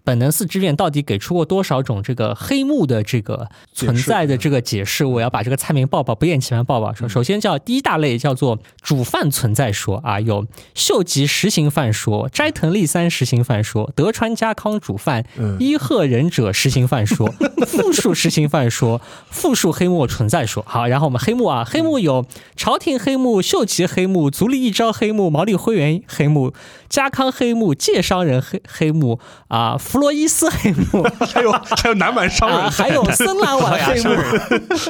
[0.09, 5.05] 本能寺之变到底给出过多少种这个黑幕的这个存在的这个解释？
[5.05, 7.07] 我要把这个菜名报报，不厌其烦报报说。
[7.07, 17.31] 首先叫第一大类叫做主犯存在说啊，有秀吉实行犯说、斋藤利三实行犯说、德川家康主犯、嗯伊贺忍者实行犯说、
[17.69, 20.65] 复数实行犯说、复数黑幕存在说。
[20.67, 22.25] 好，然后我们黑幕啊，黑幕有
[22.57, 26.55] 朝廷黑幕、秀吉黑幕、足利义昭黑幕、毛利辉元黑幕、
[26.89, 31.03] 家康黑幕、介商人黑黑幕啊，弗洛伊斯黑幕。
[31.27, 34.15] 还有还有南蛮商啊，人，还有森兰丸黑幕，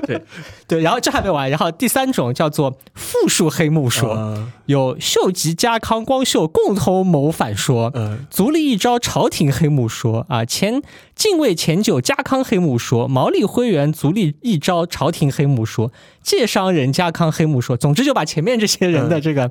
[0.07, 0.23] 对。
[0.69, 4.53] 对，然后这还没完，然后第三种叫做复数黑幕说，啊。
[4.67, 8.27] 有秀吉、家康、光秀共同谋反说，嗯。
[8.31, 10.83] 足利义昭朝廷黑幕说啊，前
[11.15, 15.91] 近卫前久家康黑幕说，毛利辉元足利义昭朝廷黑幕说，
[16.29, 19.51] 介商人家康黑木说，总之就把前面这些人的这个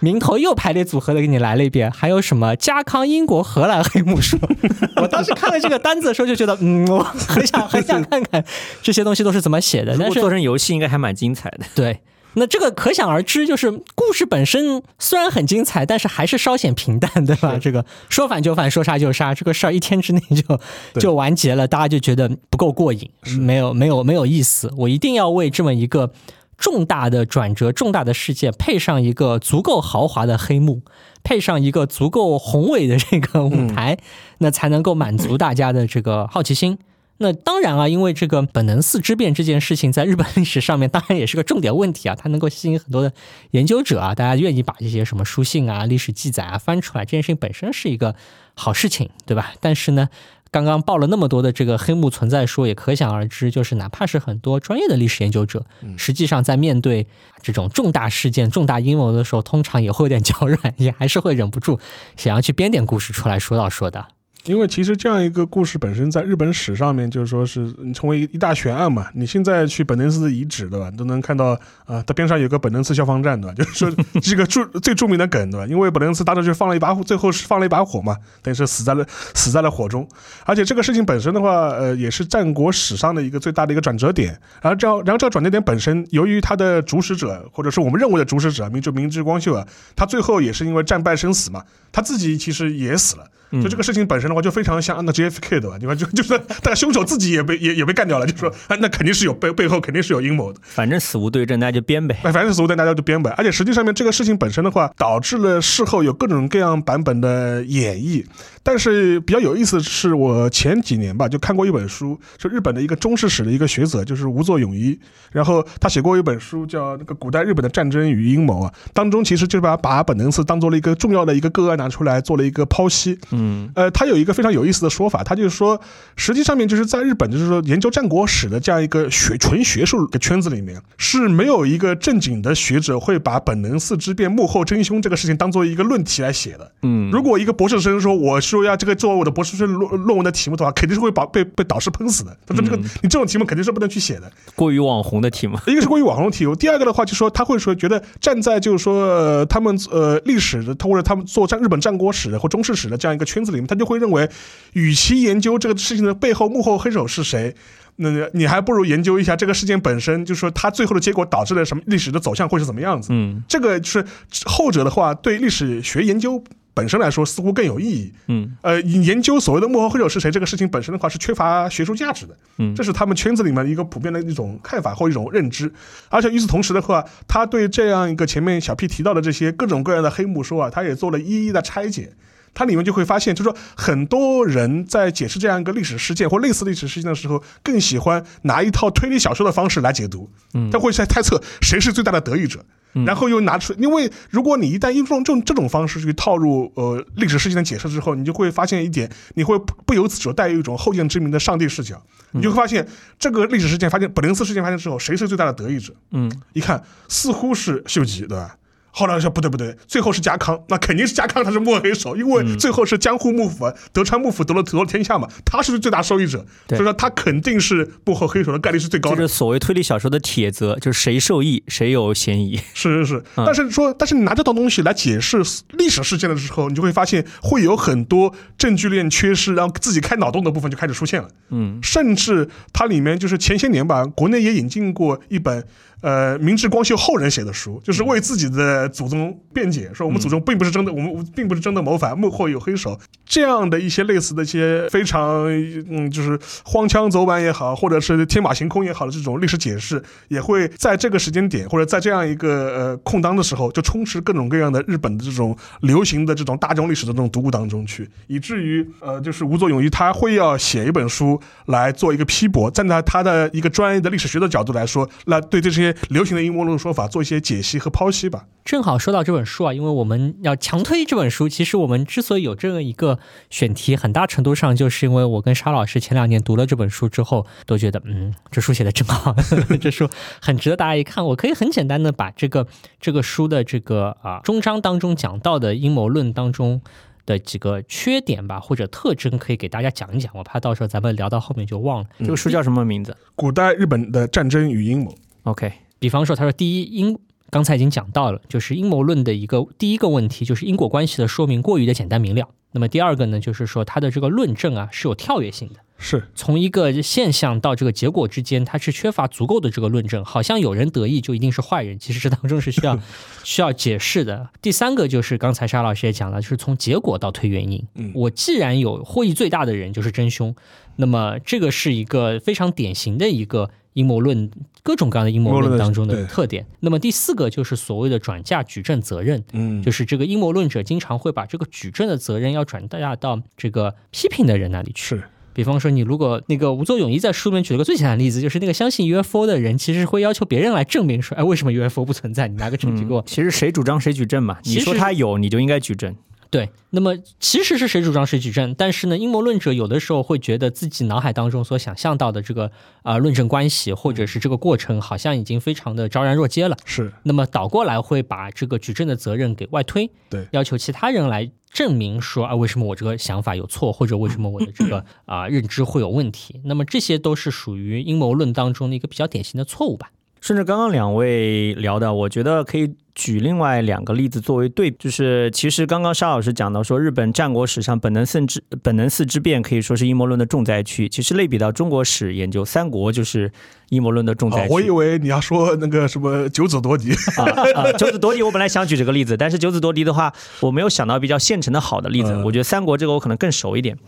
[0.00, 4.38] 名头又排列组合的给你来了一遍，还有什么家康英国荷兰黑木说，
[5.00, 8.44] 我当时看了这个单子的时候就觉得，嗯，我很想很想看看
[8.82, 11.60] 这些东西都是怎么写的，但是做成游戏应该还蛮精彩的。
[11.74, 11.98] 对，
[12.34, 17.58] 那这个可想而知，就是故事本身虽然很精彩，但是还是稍显平淡，对吧？
[17.60, 20.60] 这个说反就反，说杀就杀，这个事儿一天之内就
[21.00, 23.10] 就完结了，大家就觉得不够过瘾，
[23.40, 24.72] 没有没有没有意思。
[24.76, 26.12] 我一定要为这么一个
[26.56, 30.82] 重大的转折、重大的事件配上一个足够豪华的黑幕。
[31.24, 33.98] 配上一个足够宏伟的这个舞台，
[34.38, 36.78] 那才能够满足大家的这个好奇心。
[37.20, 43.12] 那当然啊，因为这个本能寺之变这件事情，在日本历史上面当然也是个重点问题啊，它能够吸引很多的
[43.50, 48.14] 研究者啊，大家愿意把这些什么书信啊、历史记载啊翻出来，这件事情本身是一个
[48.54, 49.52] 好事情，对吧？
[49.60, 50.08] 但是呢，
[50.52, 57.08] 刚刚报了那么多的这个黑幕存在说，也可想而知，就是哪怕是很多专业的历史研究者，实际上在面对
[57.42, 61.80] 这种重大事件、重大阴谋的时候，通常也会有点脚软，也还是会忍不住
[62.16, 64.06] 想要去编点故事出来说道说道。
[64.48, 69.06] 因为其实这样一个故事本身在日本史上面，就是说是成为一大悬案嘛。
[69.12, 70.90] 你现在去本能寺的遗址，对吧？
[70.90, 71.48] 都能看到
[71.84, 73.54] 啊，它边上有个本能寺消防站，对吧？
[73.54, 73.90] 就是说
[74.22, 75.66] 这个著最著名的梗，对吧？
[75.68, 80.08] 因为本能寺当时就放了一把火，最后是放了一把火嘛，等于是死在了死在了火中。
[80.46, 84.30] 而且这个事情本身的话，呃，也是战国史上的一个最大的一个转折点。
[84.62, 93.26] 然后这，然后这个转折点本身，由于他的主使者或者是我们认为的主使者明治明治光秀啊，他最后也是因为战败身死嘛，他自己其实也死了。
[93.50, 95.94] 就这个事情本身的话，就非常像那 JFK 的吧，对吧？
[95.94, 100.60] 就就是，但凶手自己也被也也被干掉了，就说啊，那肯定是有背背后肯定是有阴谋的。
[100.62, 102.18] 反正死无对证，大家就编呗。
[102.24, 103.32] 哎，反正死无对证大家就编呗。
[103.36, 108.24] 而且实际上面这个事情本身的话，导致了事后有各种各样版本的演绎。
[108.68, 114.98] 但是比较有意思的是，我前几年吧就看过一本书，是日本的一个中世史的一个学者，就是吴作永一，
[115.32, 123.18] 然后他写过一本书叫《那个古代日本的战争与阴谋》啊，当中其实就把把本能寺当做了一个重要的一个个案拿出来做了一个剖析。
[123.30, 125.80] 嗯呃，他有一个非常有意思的说法，他就是说，
[126.16, 136.70] 实际上面就是在日本，就是说研究战国史的这样一个学纯学术的圈子里面，是没有一个正经的学者会把本能寺之变幕后真凶这个事情当做一个论题来写的。
[136.82, 142.36] 嗯，如果一个博士生说我说要这个作为我的博士生论论文的题目的话，肯定是会把被被导师喷死的。
[142.46, 144.30] 他说这个、你这种题目肯定是不能去写的。
[144.54, 145.58] 过于网红的题目。
[145.66, 154.28] 一个是过于网红的题目，第二个的话就说他会说觉得站在就是说、呃他们呃历史的，或者他们做战日本战国史的或中世史的这样一个圈子里面，他就会认为，
[154.72, 157.54] 与其研究这个事情的背后幕后黑手是谁。
[158.00, 163.08] 那你还不如研究一下这个事件本身，就是说它最后的结果导致了什么历史的走向会是怎么样子。
[163.10, 164.04] 嗯这个就是
[164.44, 166.40] 后者的话，对历史学研究
[166.78, 168.12] 本身来说似乎更有意义。
[168.28, 175.72] 嗯呃，研究所谓的幕后黑手是谁这个事情本身的话是缺乏学术价值的，嗯这是他们圈子里面一个普遍的一种看法或一种认知。
[176.08, 182.12] 而且与此同时的话，他对这样一个前面小 P 提到的这些各种各样的黑幕说啊，他也做了一一的拆解。
[182.54, 190.28] 它里面就会发现，就是说很多人在解释这样一个历史事件或类似历史事件的时候，更喜欢拿一套推理小说的方式来解读。
[190.54, 192.64] 嗯他会在猜测谁是最大的得益者。
[193.06, 202.86] 然后又拿出，因为如果你一旦用这种这种方式去套入呃历史事件的解释之后，你就会发现一点，你会不不由自主带有一种后见之明的上帝视角，你就会发现
[203.18, 205.94] 这个历史事件发现本林斯事件发生之后，谁是最大的得益者？
[206.10, 208.56] 嗯一看似乎是秀吉，对吧？
[208.90, 219.28] 后来说不对不对，最后是家康，那肯定是家康他是幕后黑手，因为最后是江户幕府、德川幕府得了得了天下嘛，他是最大受益者，对所以说他肯定是幕后黑手的概率是最高的这是。
[219.28, 222.56] 所谓推理小说的铁则，就是谁受益谁有嫌疑。
[222.74, 231.28] 是是是，嗯但是说，但是你拿这套东西来解释历史事件的时候，你就会发现会有很多证据链缺失，然后自己开脑洞的部分就开始出现了。
[231.50, 235.64] 嗯，甚至它里面就是前些年吧，国内也引进过一本
[236.00, 245.44] 呃明治光秀后人写的书，就是为自己的祖宗辩解，说我们祖宗并不是真的，我们并不是真的谋反，幕后有黑手，这样的一些类似的一些非常
[245.90, 268.46] 嗯，就是荒腔走板也好，或者是天马行空也好的这种历史解释，也会在这个时间点或者在这样一个呃空档的时候，就充斥各种各样的日本的这种流行的这种大众历史的这种读物当中去，以至于呃，就是吴作勇一他会要写一本书来做一个批驳，站在他的一个专业的历史学的角度来说，来对这些流行的阴谋论说法做一些解析和剖析吧。
[268.64, 279.34] 正好说到这本书啊，因为我们要强推这本书，其实我们之所以有这样一个选题，很大程度上就是因为我跟沙老师前两年读了这本书之后，都觉得嗯，这书写的真好，
[279.80, 280.08] 这书
[280.40, 281.24] 很值得大家一看。
[281.24, 282.66] 我可以很简单的把这个
[283.00, 286.80] 这个书的这个啊中章当中讲到的阴谋论当中。
[287.28, 290.32] 的几个缺点吧，或者特征，可以给大家讲一讲。
[290.34, 292.06] 我怕到时候咱们聊到后面就忘了。
[292.20, 295.14] 这个书叫什么名字古代日本的战争与阴谋，
[295.48, 297.18] ？OK，比方说，他说第一因
[297.50, 302.50] 刚才已经讲到了，就是阴谋论的一个第一个问题，就是因果关系的说明过于的简单明了。
[302.72, 313.00] 那么第二个呢，就是说它的这个论证啊是有跳跃性的，是从一个现象到这个结果之间，它是缺乏足够的这个论证，好像有人得意就一定是坏人，其实这当中是需要
[313.42, 314.50] 需要解释的。
[314.60, 317.82] 第三个就是刚才沙老师也讲了，就是从结果到推原因。
[317.94, 320.54] 嗯我既然有获益最大的人就是真凶，
[320.96, 324.48] 那么这个是一个非常典型的一个阴谋论，
[324.84, 326.64] 各种各样的阴谋论当中的特点。
[326.80, 335.16] 那么第四个就是所谓的转嫁举证责任，嗯就是这个阴谋论者经常会把这个举证的责任要转嫁到这个批评的人那里去。
[335.16, 342.46] 是比方说，你如果那个吴作勇一在书里面举了个最简单的例子，就是那个相信 UFO 的人，其实会要求别人来证明说，哎，为什么 UFO 不存在？
[342.46, 343.24] 你拿个证据给我。
[343.26, 346.14] 其实谁主张谁举证嘛，你说他有，你就应该举证。
[346.50, 356.76] 对，那么其实是谁主张谁举证，但是呢，阴谋论者有的时候会觉得自己脑海当中所想象到的这个呃论证关系，或者是这个过程，好像已经非常的昭然若揭了。
[356.86, 366.62] 是那么倒过来会把这个举证的责任给外推，对要求其他人来证明说啊，为什么我这个想法有错，或者为什么我的这个 啊、认知会有问题。
[366.64, 370.10] 那么这些都是属于阴谋论当中的一个比较典型的错误吧。
[370.40, 381.08] 顺着刚刚两位聊的，我觉得可以举另外两个例子作为对比，就是其实刚刚沙老师讲到说，日本战国史上本能寺之本能四之变可以说是阴谋论的重灾区。
[381.08, 383.50] 其实类比到中国史研究，三国就是
[383.88, 384.72] 阴谋论的重灾，区。
[384.72, 387.92] 哦我以为你要说那个什么九子夺嫡，啊啊！
[387.92, 392.30] 九子夺嫡，我本来想举这个例子，但是九子夺嫡的话，我没有想到比较现成的好的例子。
[392.38, 393.98] 嗯我觉得三国这个我可能更熟一点。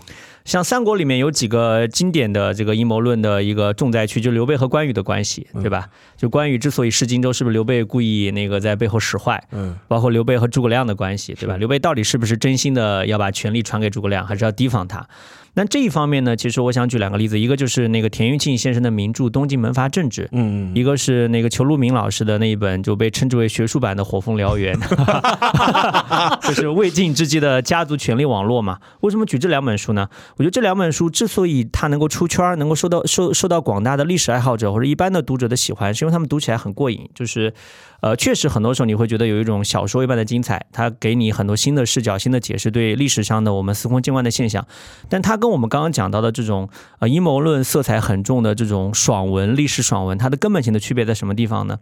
[0.44, 5.88] 像三国里面有几个经典的这个阴谋论的一个重灾区，就刘备和关羽的关系，对吧？
[6.16, 9.42] 就关羽之所以失荆州，是不是刘备故意那个在背后使坏？
[9.52, 11.56] 嗯包括刘备和诸葛亮的关系，对吧？
[11.56, 15.06] 刘备到底是不是真心的要把权力传给诸葛亮，还是要提防他？
[15.54, 24.78] 那这一方面呢，其实我想举两个例子，一个就是那个田余庆先生的名著《东晋门阀政治》，嗯一个是那个裘路明老师的那一本，就被称之为学术版的《火凤燎原》
[26.46, 28.78] 就是魏晋之际的家族权力网络嘛。
[29.00, 30.08] 为什么举这两本书呢？
[30.36, 37.08] 我觉得这两本书之所以它能够出圈儿，能够受到受受到广大的历史爱好者或者一般的读者的喜欢，是因为他们读起来很过瘾。
[37.14, 37.52] 就是，
[38.00, 44.66] 呃，确实很多时候你会觉得有一种小说一般的精彩，它给你很多新的视角、新的解释，对历史上的我们司空见惯的现象。
[45.08, 51.78] 但它跟我们刚刚讲到的这种呃阴谋论色彩很重的这种爽文、历史爽文，它的根本性的区别在什么地方呢？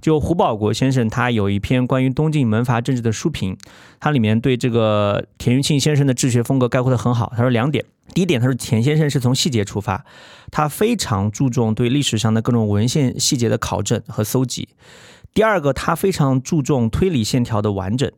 [0.00, 3.56] 就胡宝国先生他有一篇关于东晋门阀政治的书评，
[4.00, 7.32] 它里面对这个田余庆先生的治学风格概括的很好。
[7.36, 10.04] 他说两点，第一点，他说田先生是从细节出发，
[10.50, 14.68] 他非常注重对历史上的各种文献细节的考证和搜集。
[15.34, 18.10] 第二个，他非常注重推理线条的完整。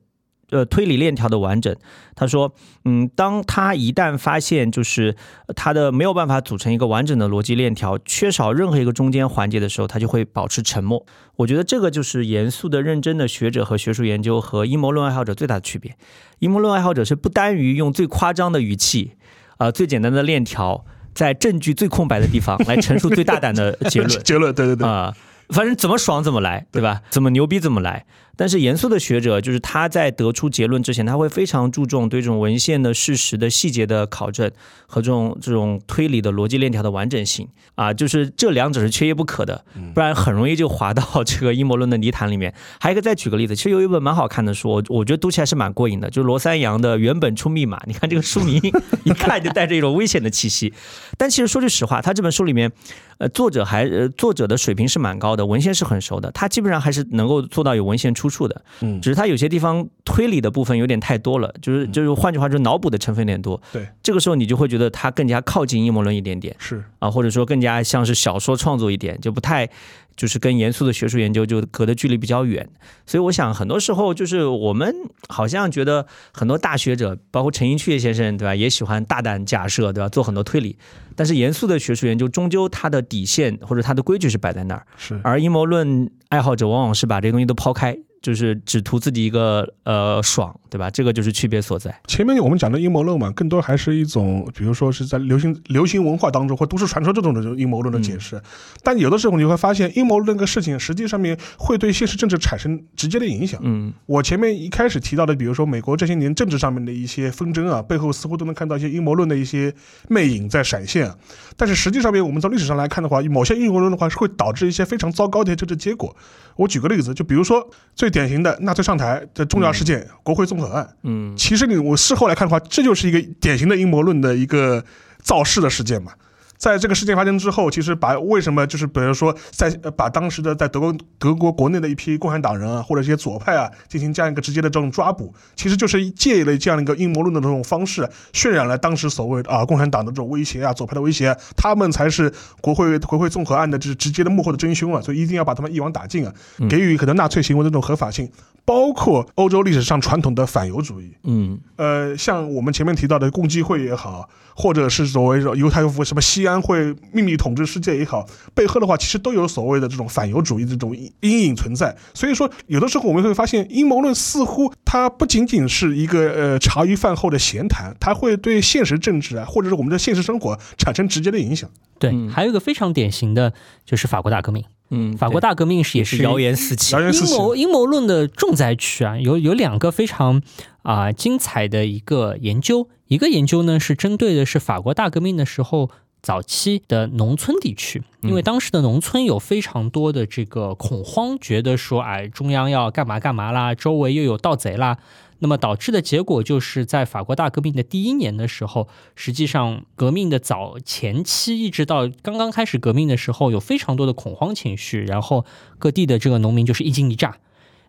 [0.51, 1.75] 呃，推理链条的完整，
[2.15, 2.53] 他说，
[2.85, 5.17] 嗯，当他一旦发现就是
[5.49, 11.05] 呃他的没有办法组成一个完整的逻辑链条，缺少任何一个中间环节的时候，他就会保持沉默。
[11.37, 15.97] 我觉得这个就是严肃的、认真的学者和学术研究和阴谋论爱好者最大的区别。
[16.41, 19.13] 阴谋论爱好者是不单于用最夸张的语气，
[19.57, 24.11] 呃，最简单的链条，在证据最空白的地方来陈述最大胆的结论。
[24.23, 25.13] 结论对对对，啊、
[25.49, 27.03] 反正怎么爽怎么来，对吧？
[27.11, 28.07] 怎么牛逼怎么来。
[28.37, 34.51] 但是严肃的学者，就是他在得出结论之前，他会非常注重对这种文献的事实的细节的考证
[34.89, 42.53] 和这种这种推理的逻辑链条的完整性啊，就是这两者是缺一不可的，不然很容易就滑到这个阴谋论的泥潭里面。
[42.81, 47.79] 还有一个，再举个例子，其实有一本蛮好看的书，我我觉得读起来是蛮过瘾的，就是罗三阳的《原本出密码》。
[47.87, 48.61] 你看这个书名，
[49.05, 50.73] 一看就带着一种危险的气息。
[51.17, 52.73] 但其实说句实话，他这本书里面。
[53.19, 58.63] 呃，作者还呃，作者的水平是蛮高的，文献是很熟的，他基本上还是能够做到有文献出处的。
[58.81, 63.61] 嗯，只是他有些地方推理的部分有点太多了，就是就是换句话说，脑补的成分有点多。
[63.73, 66.55] 对，这个时候你就会觉得他更加靠近阴谋论一点点。
[66.59, 69.69] 是啊，或者说更加像是小说创作一点，就不太。
[70.17, 72.69] 就是跟严肃的学术研究就隔的距离比较远，
[73.05, 74.95] 所以我想很多时候就是我们
[75.29, 80.79] 好像觉得很多大学者，包括陈寅恪先生，对吧，也喜欢大胆假设，对吧，做很多推理。
[81.17, 85.21] 但是严肃的学术研究终究它的底线或者它的规矩是摆在那儿，是。
[85.23, 87.97] 而阴谋论爱好者往往是把这些东西都抛开。
[88.25, 90.89] 就是只图自己一个呃爽，对吧？
[90.89, 91.95] 这个就是区别所在。
[92.07, 98.41] 前面我们讲的阴谋论嘛，更多还是一种，比如说是在流行流行文化当中或都市传说这种的阴谋论的解释。
[98.83, 103.61] 但有的时候你会发现，阴谋论这个事情实际上面会对现实政治产生直接的影响。
[103.63, 109.75] 嗯，我前面一开始提到的，比如说美国这些年政治上面的一些纷争啊，背后似乎都能看到一些阴谋论的一些
[110.09, 111.13] 魅影在闪现。
[111.57, 116.15] 但是实际上面，我们从历史上来看的话，某些阴谋论的话是会导致一些非常糟糕的政治结果。
[116.57, 120.89] 我举个例子，就比如说最典型的纳粹上台的重要事件——国会纵火案。
[121.03, 124.85] 嗯，其实你我事后来看的话，这就是一个典型的阴谋论的一个
[125.23, 126.13] 造势的事件嘛。
[126.57, 146.33] 在这个事件发生之后，其实把为什么就是比如说在把当时的在德国德国国内的一批共产党人啊，或者一些左派啊，进行这样一个直接的这种抓捕，其实就是借了这样一个阴谋论的这种方式，渲染了当时所谓啊共产党的这种威胁啊，左派的威胁，他们才是国会国会综合案的这是直接的幕后的真凶啊，所以一定要把他们一网打尽啊，
[146.71, 148.31] 给予可能纳粹行为的这种合法性，
[148.65, 154.29] 包括欧洲历史上传统的反犹主义，嗯，呃，像我们前面提到的共济会也好。
[154.57, 161.97] 或者是所谓犹太复什么西安会秘密统治世界也好，背后的话其实都有所谓的这种反犹主义这种阴影存在。
[162.13, 171.69] 所以说，有的时候我们会发现，阴谋论似乎它不仅仅是一个呃茶余饭后的闲谈，它会对现实政治啊，或者是我们的现实生活产生直接的影响。
[171.99, 173.53] 对，还有一个非常典型的
[173.85, 174.65] 就是法国大革命。
[174.91, 179.19] 嗯，法国大革命是也是谣言四起，阴谋阴谋论的重灾区啊。
[179.19, 180.43] 有有两个非常
[180.83, 182.89] 啊精彩的一个研究。
[183.07, 185.91] 一个研究呢是针对的是法国大革命的时候
[186.25, 194.97] 早期的农村地区，因为当时的农村有非常多的这个恐慌，觉得说哎中央要干嘛干嘛啦，周围又有盗贼啦，
[195.41, 205.45] 那么导致的结果就是在法国大革命的第一年的时候，实际上革命的早前期一直到刚刚开始革命的时候，有非常多的恐慌情绪，然后
[205.79, 207.37] 各地的这个农民就是一惊一乍。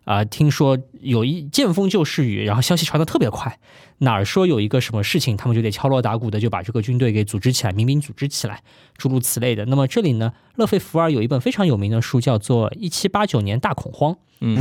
[0.06, 3.58] 啊，听说有一见风就是雨，然后消息传的特别快，
[3.98, 8.62] 哪儿说有一个什么事情，他们就得敲锣打鼓的就把这个军队给组织起来，民兵组织起来，
[8.96, 9.64] 诸如此类的。
[9.64, 14.12] 那么这里呢，勒费福尔有一本非常有名的书，叫做《一七八九年大恐慌》，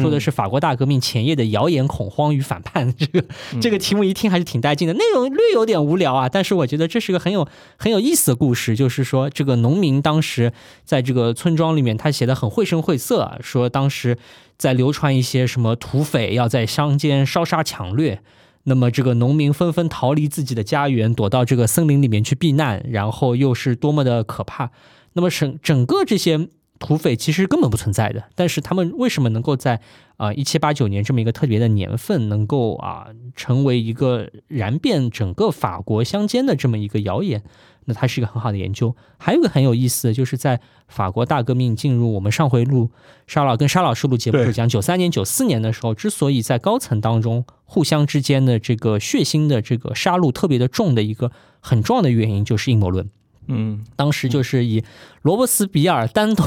[0.01, 2.93] 说的是法国大革命前夜的谣言、恐慌与反叛。
[2.97, 3.25] 这个
[3.61, 7.47] 这个题目一听还是挺带劲的，内容略有点无聊啊，但是我觉得这是个很有
[7.77, 10.53] 很有意思的故事，就是说这个农民当时
[10.83, 14.17] 在这个村庄里面，他写的很绘声绘色啊，说当时。
[14.57, 18.21] 在流传一些什么土匪要在乡间烧杀抢掠，
[18.63, 24.71] 那么这个农民纷纷逃离自己的家园，躲到这个森林里面去避难，然后又是多么的可怕。
[25.11, 26.47] 那么整整个这些
[26.79, 29.79] 土匪其实根本不存在的，但是他们为什么能够在
[30.17, 37.43] 啊一七八九年这么一个特别的年份，能够啊成为一个燃遍整个法国乡间的这么一个谣言？
[37.87, 42.89] 那它是一个很好的研究，还有一个很有意思的就是在法国大革命进入我们上回录
[43.27, 53.07] 沙老跟沙老师录节目讲九三年九四年的时候，之所以在高层当中互相之间的这个血腥的这个杀戮特别的重的一个很重要的原因就是阴谋论。
[53.47, 54.83] 嗯，当时就是以
[55.21, 56.45] 罗伯斯比尔、丹东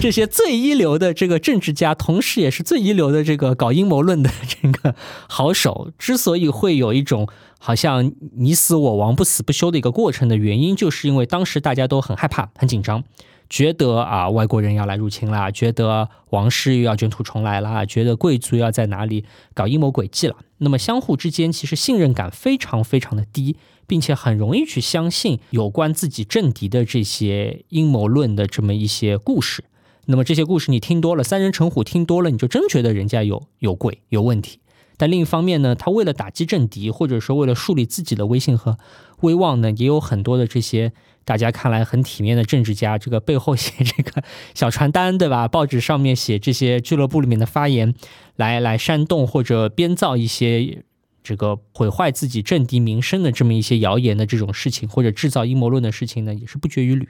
[0.00, 4.94] 这些最一流的这个政治家，同时也是最一流的这个搞阴谋论的这个
[5.28, 13.02] 好手，之所以会有一种好像你死我亡、不死不休的一个过程的原因，就是因为当时大家都很害怕、很紧张，
[13.48, 20.36] 觉得啊外国人要来入侵啦，觉得王室又要卷土重来啦，觉得贵族要在哪里搞阴谋诡计了。
[20.62, 23.56] 那么相互之间其实信任感非常非常的低。
[23.84, 29.64] 并且很容易去相信有关自己政敌的这些阴谋论的这么一些故事。
[30.06, 34.60] 那么这些故事你听多了，三人成虎听多了，你就真觉得人家有有鬼有问题。
[34.96, 38.78] 但另一方面呢，他为了打击政敌，或者说为了树立自己的威信和
[39.20, 40.92] 威望呢，也有很多的这些
[41.24, 44.22] 大家看来很体面的政治家，这个背后写这个
[44.54, 45.46] 小传单，对吧？
[45.52, 47.94] 报纸上面写这些俱乐部里面的发言，
[48.36, 50.82] 来来煽动或者编造一些
[51.22, 57.08] 这个毁坏自己政敌名声的这么一些谣言的这种事情，或者制造阴谋论的事情呢，也是不绝于缕。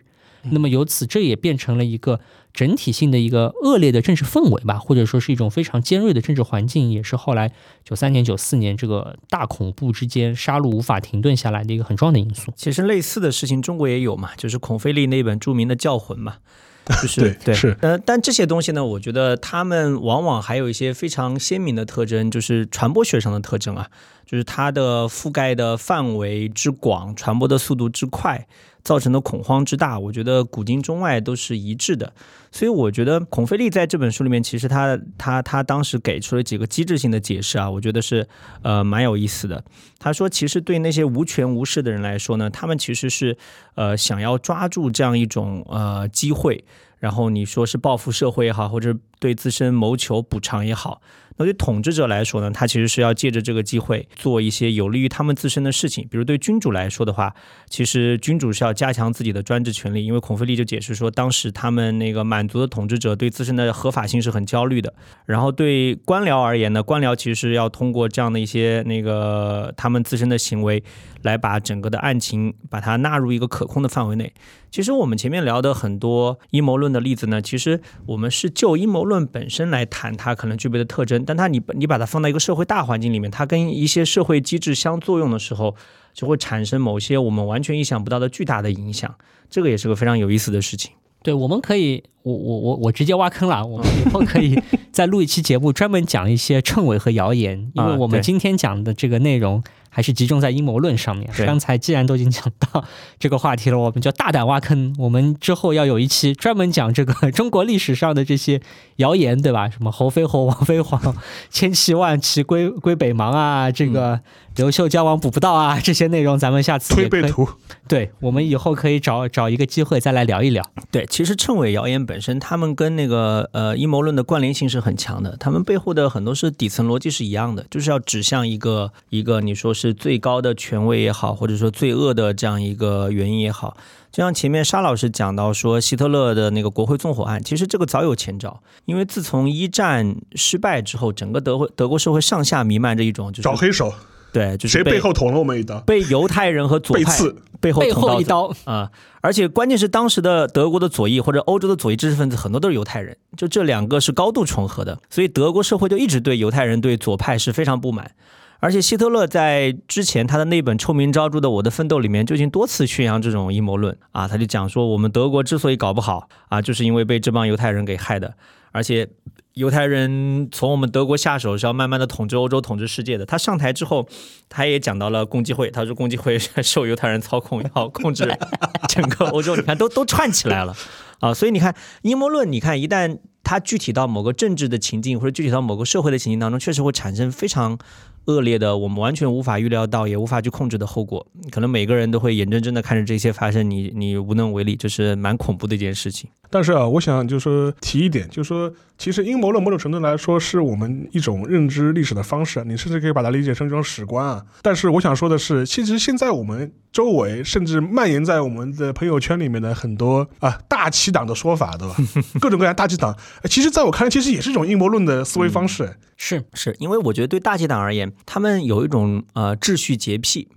[0.50, 2.20] 那么由此，这也变成了一个
[2.52, 7.52] 整体性的一个恶劣的政治氛围吧，或者说是一种非常尖锐的政治环境，也是后来
[7.84, 12.52] 九三年、九四年这个大恐怖之间杀戮无法停顿下来的一个很重要的因素。
[12.56, 16.36] 其实类似的事情中国也有嘛，就是孔飞利那本著名的《教魂》嘛，
[17.00, 23.88] 就是对是呃，但这些东西呢，我觉得他们往往还有一些非常鲜明的特征，就是传播学上的特征啊，
[24.26, 28.46] 就是它的覆盖的范围之广，传播的速度之快。
[28.82, 32.12] 造成的恐慌之大，我觉得古今中外都是一致的。
[32.50, 38.28] 所以我觉得孔飞利在这本书里面，其实他他他当时给出了几个机制性的解释啊，我觉得是
[38.62, 39.64] 呃蛮有意思的。
[39.98, 43.36] 他说，其实对那些无权无势的人来说呢，他们其实是
[43.74, 46.64] 呃想要抓住这样一种呃机会，
[47.02, 51.02] 然后你说是报复社会也好，或者对自身谋求补偿也好。
[51.38, 56.06] 那对统治者来说呢，他其实是要借着这个机会做一些有利于他们自身的事情。
[56.08, 57.34] 比如对君主来说的话，
[57.68, 64.94] 其实君主是要加强自己的专制权利，因为孔飞利就解释说，当时他们那个满族的统治者对自身的合法性是很焦虑的。
[65.24, 70.84] 然后对官僚而言呢，官僚其实是要通过这样的一些那个他们自身的行为。
[71.22, 74.34] 来把整个的案情把它纳入一个可控的范围内。
[74.72, 81.24] 其实我们前面聊的很多阴谋论的例子呢，其实我们是就阴谋论本身来谈它可能具备的特征。
[81.24, 85.74] 但它你你把它放到一个社会大环境里面，它跟一些社会机制相作用的时候，
[86.12, 89.14] 就会产生某些我们完全意想不到的巨大的影响。
[89.48, 90.92] 这个也是个非常有意思的事情。
[91.22, 93.64] 对，我们可以，我我我我直接挖坑了。
[93.64, 99.62] 我们以后可以再录一期节目，专门讲一些谶纬和谣言，因为我们今天讲的这个内容。
[99.94, 101.30] 还是集中在阴谋论上面。
[101.46, 102.82] 刚才既然都已经讲到
[103.18, 104.94] 这个话题了，我们就大胆挖坑。
[104.98, 108.62] 我们之后要有一期专门讲这个中国历史上的这些
[108.96, 109.68] 谣言，对吧？
[109.68, 111.14] 什么侯飞侯、王飞黄、
[111.50, 114.18] 千骑万骑归归北邙啊，这个
[114.56, 117.48] 刘秀交往补不到啊， 这些内容咱们下次推背图。
[117.88, 120.62] 对，我们以后可以找找一个机会再来聊一聊。
[120.90, 129.92] 对，其实谶纬谣言本身，他们跟那个呃阴谋论的关联性是很强的，他们背后的很多是底层逻辑是一样的，就是要指向一个一个你说是。
[130.02, 133.76] 最高的权威也好，或者说最恶的这样一个原因也好，
[134.10, 138.60] 就像前面沙老师讲到说，希特勒的那个国会纵火案，其实这个早有前兆。
[138.84, 143.92] 因为自从一战失败之后，整个德国德国社会上下弥漫着一种就是找黑手，
[144.32, 147.18] 对，就是谁背后捅了我们一刀，被犹太人和左派
[147.60, 148.90] 背后捅一刀啊！
[149.20, 158.10] 而且关键是当时的德国的左翼或者欧洲的左翼知识分子很多都是犹太人，就这两个是高度重合的，所以德国社会就一直对犹太人对左派是非常不满。
[158.58, 168.32] 而且希特勒在之前他的那本臭名昭著的《我的奋斗》里面就已经多次宣扬这种阴谋论啊，他就讲说我们德国之所以搞不好啊，就是因为被这帮犹太人给害的，
[168.70, 169.08] 而且
[169.54, 173.26] 犹太人从我们德国下手是要慢慢的统治欧洲、统治世界的。
[173.26, 174.08] 他上台之后，
[174.48, 178.26] 他也讲到了共济会，他说共济会受犹太人操控，要控制
[178.88, 180.74] 整个欧洲，你看都都串起来了
[181.20, 187.78] 啊，所以你看阴谋论，你看一旦它具体到某个政治的情境或者具体到某个社会的情境当中，确实会产生非常。
[188.26, 196.30] 恶劣的，我们完全无法预料到，也无法去控制的后果，可能每个人都会眼睁睁的看着这些发生，你你无能为力，这是蛮恐怖的一件事情。
[196.50, 204.44] 但是啊，我想就是说提一点，就是说，其实阴谋论某种程度来说是我们一种认知历史的方式，你甚至可以把它理解成一种史观啊。
[204.60, 211.96] 但是我想说的是，其实现在我们周围甚至蔓延在我们的朋友圈里面的很多啊大旗党的说法，对吧？
[212.38, 215.96] 各种各样大旗党，其实在我看来，其实也是一种阴谋论的思维方式。
[216.18, 220.48] 是是，因为我觉得对大旗党而言，他们有一种呃秩序洁癖。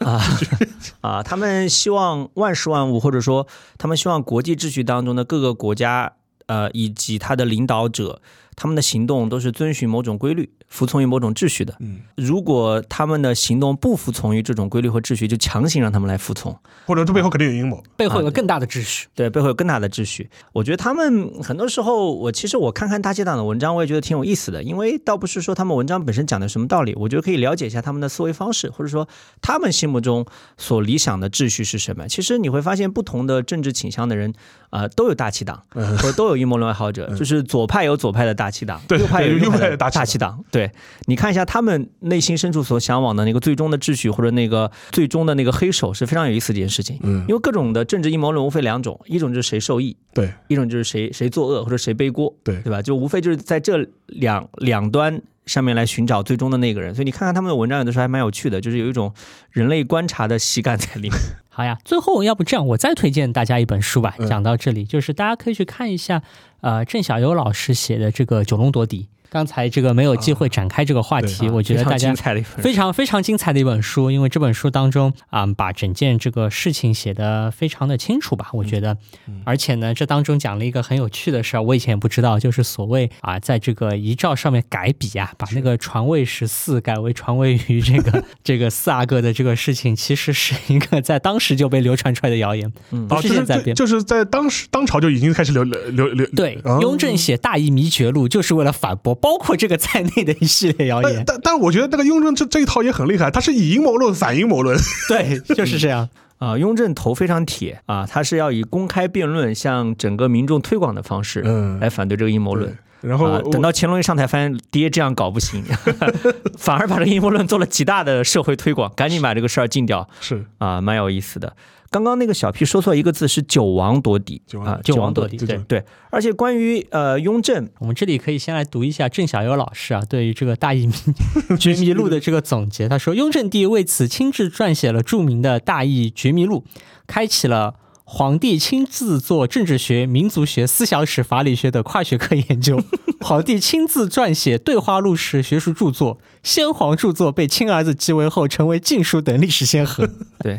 [0.00, 0.20] 啊
[1.02, 1.22] 啊！
[1.22, 6.14] 他们希望万事万物，或者说他们希望国际秩序当中的各个国家，
[6.46, 8.20] 呃，以及他的领导者。
[8.54, 11.74] 他们的行动都是遵循某种规律，服从于某种秩序的。
[11.80, 19.08] 嗯，如果他们的行动不服从于这种规律和秩序，就强行让他们来服从，或者这背后肯定有阴谋，背后有个更大的秩序。
[19.14, 20.28] 对，背后有更大的秩序。
[20.52, 24.62] 我觉得他们很多时候，我其实我看看大街党的文章，我也觉得挺有意思的。
[24.62, 29.08] 因为倒不是说他们文章本身讲的什么道理，我觉得可以了解一下他们的思维方式，或者说
[29.40, 30.24] 他们心目中
[30.58, 32.06] 所理想的秩序是什么。
[32.06, 34.32] 其实你会发现，不同的政治倾向的人
[34.70, 40.44] 啊，都有大气党，或者都有阴谋论爱好者，就是左派有左派的大气党，右派有右派的大气党。
[40.50, 40.70] 对
[41.06, 46.98] 你看一下他们内心深处所向往的那个最终的秩序，或者那个最终的那个黑手，是非常有意思的一件事情。
[47.02, 52.80] 嗯，因为各种的政治阴谋论无非两种，一种就是谁受益，对；一种就是谁谁作恶或者谁背锅，对，对吧？
[52.82, 56.94] 就无非就是在这两两端上面来寻找最终的那个人。
[56.94, 59.12] 所以你看看他们的文章，有的时候还蛮有趣的，就是有一种
[59.50, 61.18] 人类观察的喜感在里面。
[61.54, 64.14] 好呀，最后要不这样，我再推荐大家一本书吧。
[64.18, 66.22] 嗯讲到这里，就是大家可以去看一下，
[66.62, 69.02] 呃，郑晓游老师写的这个《九龙夺嫡》。
[69.32, 72.14] 刚才这个没有机会展开这个话题，对我觉得大家
[72.58, 78.98] 非常非常精彩的一本书，因为这本书当中啊、把整件这个事情写得非常的清楚吧，我觉得，
[79.44, 92.70] 而且呢，这当中讲了一个很有趣的事儿，我以前也不知道，就是所谓啊，在这个遗诏上面改笔啊，把那个传位十四改为传位于这个 这个四阿哥的这个事情，其实是一个在当时就被流传出来的谣言，
[93.08, 93.74] 不啊，就是是现在编。
[93.74, 101.22] 是就是在当时当朝就已经开始流流流流对，啊雍正写《大义弥绝录》就是为了反驳包括这个在内的一系列谣言。
[101.24, 104.76] 但但但我觉得那个雍正这这一套也很厉害，他是以阴谋论反阴谋论。
[105.08, 106.10] 对，就是这样。
[106.38, 112.76] 啊，雍正头非常铁啊，他是要以公开辩论向整个民众推广的方式嗯来反对这个阴谋论。
[113.00, 115.62] 然后啊等到乾隆一上台，发现爹这样搞不行，
[116.58, 121.54] 反而把这个阴谋论做了极大的社会推广，赶紧把这个事儿禁掉是啊，蛮有意思的。
[121.92, 125.84] 刚刚那个小 P 说错一个字，是九王夺嫡九王啊，九王王夺嫡对对。
[126.10, 130.94] 而且关于呃雍正我们这里可以先来读一下郑小优老师啊对于这个《大义迷
[131.60, 132.88] 绝迷录》的这个总结。
[132.88, 136.64] 他说，雍正帝为此亲自撰写了著名的《大义绝迷录》，
[137.06, 137.74] 开启了
[138.04, 142.82] 皇帝亲自做政治学、民族学、思想史、法理学的跨学科研究。
[143.20, 150.08] 皇帝亲自撰写对话录史学术著作，先皇著作被亲儿子继位后成为禁书等历史先河。
[150.40, 150.58] 对，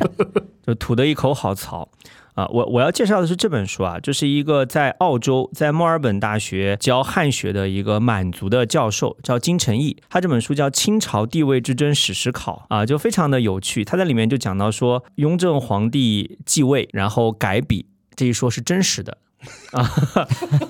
[0.66, 1.90] 就吐得一口好槽。
[2.34, 9.98] 啊，我我要介绍的是这本书啊，就是一个在澳洲在墨尔本大学教汉学的一个满族的教授，叫金承义。
[10.10, 13.86] 他这本书叫《清朝帝位之争史实考》啊，就非常的有趣。
[13.86, 19.18] 他在里面就讲到说，雍正皇帝继位，然后改笔，这一说是真实的。
[19.74, 19.84] 啊，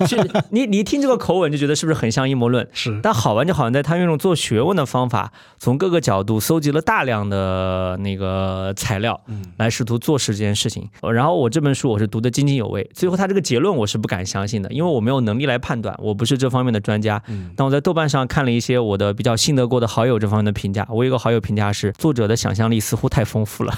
[0.06, 0.16] 是
[0.50, 2.66] 你你一听这个口吻就觉得是不是很像阴谋论？
[2.72, 10.88] 是但好玩就好玩在他用一种做学问的方法，从各个角度搜集了大量的那个材料，嗯来试图做实这件事情。
[11.02, 17.22] 呃然后我这本书我是读得津津有味，最后他这个结论我是不敢相信的，因为我没有能力来判断，我不是这方面的专家。
[17.28, 23.72] 嗯但我在豆瓣上看了一些我的比较信得过的好友这方面的评价，我有一个好友评价是作者的想象力似乎太丰富了。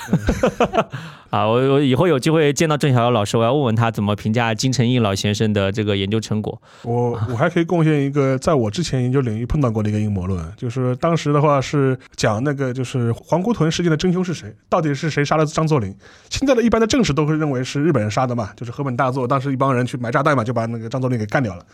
[1.31, 6.63] 啊，我我以后有机会见到郑晓瑶老师，我要问问他怎么评价金承义老先生的这个研究成果。
[6.85, 15.93] 我我还可以贡献一个在我之前研究领域碰到过的一个阴谋论，就是当时的话是讲那个就是皇姑屯事件的真凶是谁，到底是谁杀了张作霖？
[16.31, 21.67] 现在的一般的正史都会认为是日本人杀的嘛，就是河本大作当时一帮人去埋炸弹嘛，就把那个张作霖给干掉了。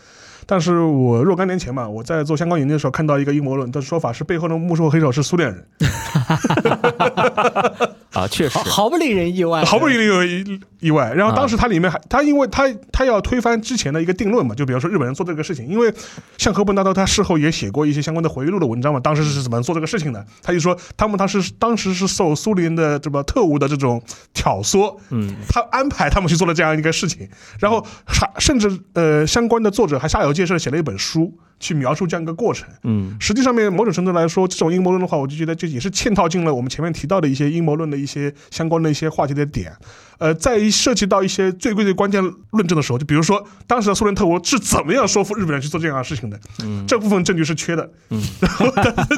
[0.45, 5.65] 但是我若干年前吧，我在做相关研究的时候看到一个阴谋论的说法是背后的幕后黑手是苏联人，
[8.13, 8.57] 啊，确实。
[8.59, 11.11] 毫，不令人意外，毫不容易有意意外。
[11.13, 15.91] 然后当时它里面还，他因为他他要推翻之前的一个定论嘛，就比如说日本人做这个事情，因为
[16.37, 20.23] 像河本大道他事后也写过一些相关的回忆录的文章嘛，当时是怎么做这个事情的？
[20.41, 24.01] 他就说他们当时当时是受苏联的这么特务的这种
[24.33, 27.27] 挑唆，嗯，他安排他们去做了这样一个事情，
[27.59, 32.67] 然后还甚至呃相关的作者还下有介绍写了一本书去描述这样一个过程。
[32.83, 39.71] 嗯，实际上面某种程度来说，这种阴谋论的话，我就觉得这也是嵌套进了我们前面提到的一些阴谋论的一些相关的一些话题的点。
[40.19, 47.89] 呃，在一涉及到一些最最最关键论证的时候，就比如说当时的苏联特务是怎么样说服日本人去做这样的事情的，嗯这部分证据是缺的。
[48.09, 48.65] 嗯，然 后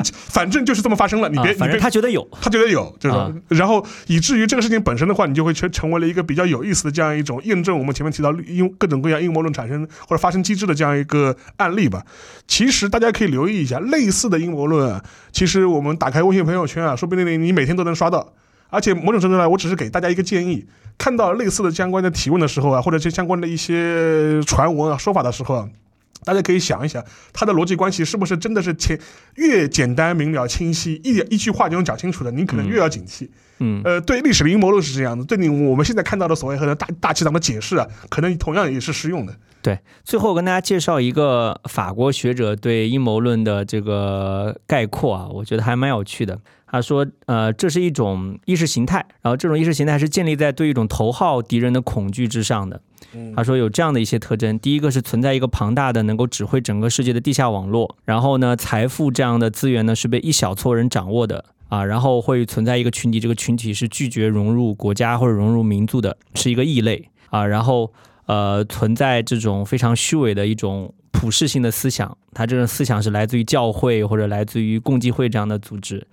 [0.08, 12.04] 反正就是这么发生了，你别、啊反正他觉得有，他觉得有这种，啊然后以至于这个事情本身的话，你就会成成为了一个比较有意思的这样一种验证我们前面提到因各种各样阴谋论产生或者发生机制的这样一个案例吧。
[12.48, 18.34] 其实大家可以留意一下，类似的阴谋论啊，其实我们打开微信朋友圈啊，说不定你每天都能刷到。
[18.70, 20.66] 而且某种程度上，我只是给大家一个建议：
[20.98, 25.70] 看到类似的相关的提问的时候啊，或者这相关的一些传闻啊、说法的时候啊，
[26.24, 27.04] 大家可以想一想，
[27.34, 29.00] 它的逻辑关系是不是真的是简
[29.36, 33.30] 越简单明了清晰，一点一句话就能讲清楚的，你可能越要警惕。
[33.60, 39.34] 嗯，呃，对历史的阴谋论是这样的，对你我们现在看到的所谓和大大气党的解释啊，可能同样也是适用的。
[39.62, 39.80] 对。
[40.04, 46.40] 最后我跟大家介绍一个法国学者对阴谋论的这个概括啊，我觉得还蛮有趣的。
[46.68, 52.82] 他说，呃，这是一种意识形态，然后这种意识形态是建立在对一种头号敌人的恐惧之上的。
[53.36, 61.46] 他说有这样的一些特征：第一个是存在一个庞大的能够指挥整个世界的地下网络，然后呢，财富这样的资源呢是被一小撮人掌握的。
[61.68, 67.44] 啊，然后会存在一个群体，这个群体是拒绝融入国家或者融入民族的，是一个异类啊。
[67.44, 67.92] 然后
[68.28, 76.06] 呃，存在这种非常虚伪的一种普世性的思想，它这种思想是来自于教会或者来自于共济会这样的组织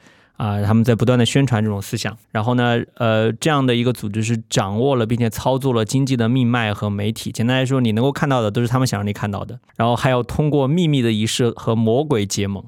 [0.42, 2.16] 啊，他们在不断的宣传这种思想。
[2.32, 7.30] 然后呢，呃，这样的一个组织是掌握了并且操作了经济的命脉和媒体。
[7.30, 9.60] 简单来说，你能够看到的都是他们想让你看到的。
[9.76, 12.64] 然后还要通过秘密的仪式和魔鬼结盟。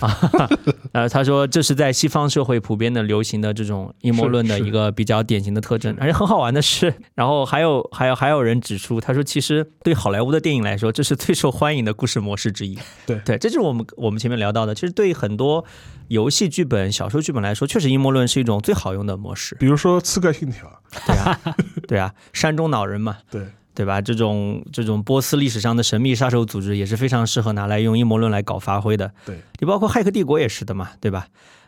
[0.00, 0.48] 啊，
[0.92, 12.76] 呃，他说这是在西方社会普遍的流行的这种阴谋论的一个比较典型的特征，而且很好玩的是，然后还有还有还有人指出，他说其实对好莱坞的电影来说，这是最受欢迎的故事模式之一。
[13.06, 15.64] 对对，这就是我们我们前面聊到的，其实对很多
[16.08, 19.54] 游戏剧本、小说剧本来说，确实阴谋论是一种最好用的模式。
[19.56, 20.68] 比如说《刺客信条》，
[21.06, 21.40] 对啊，
[21.88, 24.00] 对啊，山中老人嘛，对，对吧？
[24.00, 29.12] 这种这种波斯历史上的神秘杀手组织也是非常适合拿来用阴谋论来搞发挥的。
[29.24, 31.26] 对，你包括《骇客帝国》也是的嘛，对吧？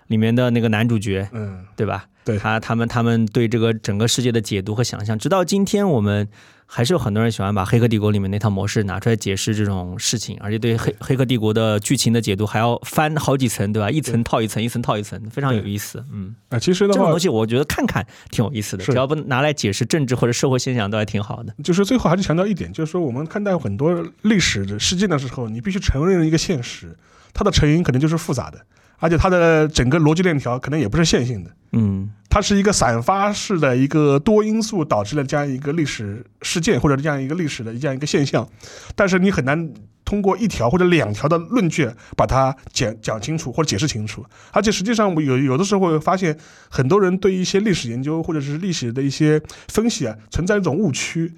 [0.09, 2.07] 里面的那个男主角，嗯，对吧？
[2.25, 6.29] 对他他们他们对这个整个世界的解读和想象，直到今天我们
[6.77, 13.89] 还是有很多人喜欢把《黑客帝国》里面那套模式拿出来解释这种事情，而且对黑《黑客帝国》的剧情的解读还要翻好几层，对吧？
[13.89, 16.05] 一层套一层，一层套一层，非常有意思。
[16.11, 21.55] 嗯，啊，其实这种东，西我觉得看看挺有意思的，只要不拿来解释政治或者社会现象，都还挺好的。
[21.63, 26.99] 就是最后还是强调一点，就是说我们看待很多历史的事件的时候，你必须承认一个现实，
[27.33, 28.67] 它的成因可能就是复杂的，
[28.99, 31.51] 而且它的整个逻辑链条可能也不是线性的。
[31.73, 38.49] 嗯它是一个散发式的一个多因素导致了这样一个历史事件或者这样一个历史的这样一个现象，
[38.97, 39.73] 但是你很难
[40.05, 44.25] 通过一条或者两条的论据把它讲讲清楚或者解释清楚。
[44.51, 46.37] 而且实际上，我有有的时候会发现，
[46.69, 51.33] 很多人对一些历史研究或者是历史的一些分析啊，存在一种误区。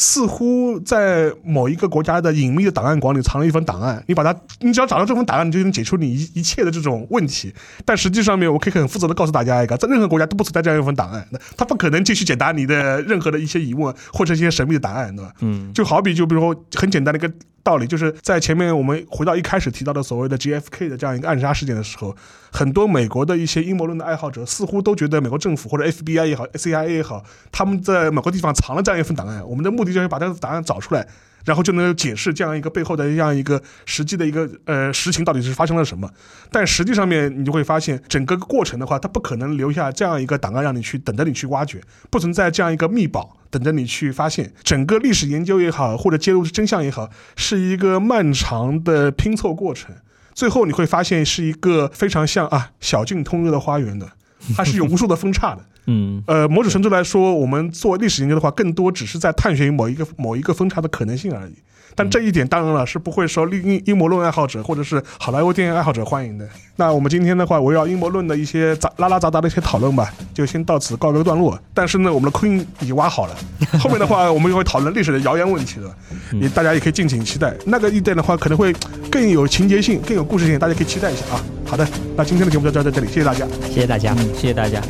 [0.00, 7.52] 似乎在某一个国家的隐秘的档案馆里藏了一份档案，你把它，你只要找到这份档案，你就能解除你一一切的这种问题。
[7.84, 15.32] 但实际上面，我可以很负责的告诉大家一个，在任何国家都不存在这样一份档案，那它不可能继续解答你的任何的一些疑问或者一些神秘的答案，对吧？
[15.40, 17.28] 嗯就好比就比如说很简单的一个
[17.62, 22.16] 道理，就是在前面我们回到一开始提到的所谓的 JFK 的这样一个暗杀事件的时候，
[22.50, 31.06] 很多美国的一些阴谋论的爱好者似乎都觉得美国政府或者 FBI 也好，CIA 也好，他们在某个地方藏了这样一份档案，我们的目的就是把这个档案找出来。
[31.44, 36.10] 然后就能解释这样一个背后的这样一个实际的一个呃实情到底是发生了什么，
[36.50, 41.80] 但实际上面你就会发现，整个过程的话，它不可能留下这样一个档案让你去等着你去挖掘，
[42.10, 44.52] 不存在这样一个密保等着你去发现。
[44.62, 49.94] 整个历史研究也好，或者揭露真相也好，是一个漫长的拼凑过程。
[50.34, 54.08] 最后你会发现是一个非常像啊小径通幽的花园的，
[54.56, 55.64] 它是有无数的分叉的。
[55.86, 61.54] 嗯呃，某种程度来说，我们做历史研究的话，更多只是在探寻某一个某一个分叉的可能性而已。
[61.98, 66.48] 但这一点当然了是不会受阴阴谋论爱好者或者是好莱坞电影爱好者欢迎的。
[66.76, 71.58] 那我们今天的话，围绕阴谋论的一些杂拉拉杂杂的一些讨论吧，就先到此告一个段落。
[71.74, 73.34] 但是呢，我们的坑已经挖好了，
[73.80, 75.92] 后面的话我们就会讨论历史的谣言问题了，
[76.30, 77.52] 你大家也可以敬请期待。
[77.66, 78.72] 那个一代的话可能会
[79.10, 81.42] 更有情节性、更有故事性，大家可以期待一下啊。
[81.66, 81.84] 好的，
[82.16, 83.44] 那今天的节目就到这里，谢谢大家。
[83.66, 84.14] 谢谢大家。
[84.16, 84.80] 嗯，谢谢大家。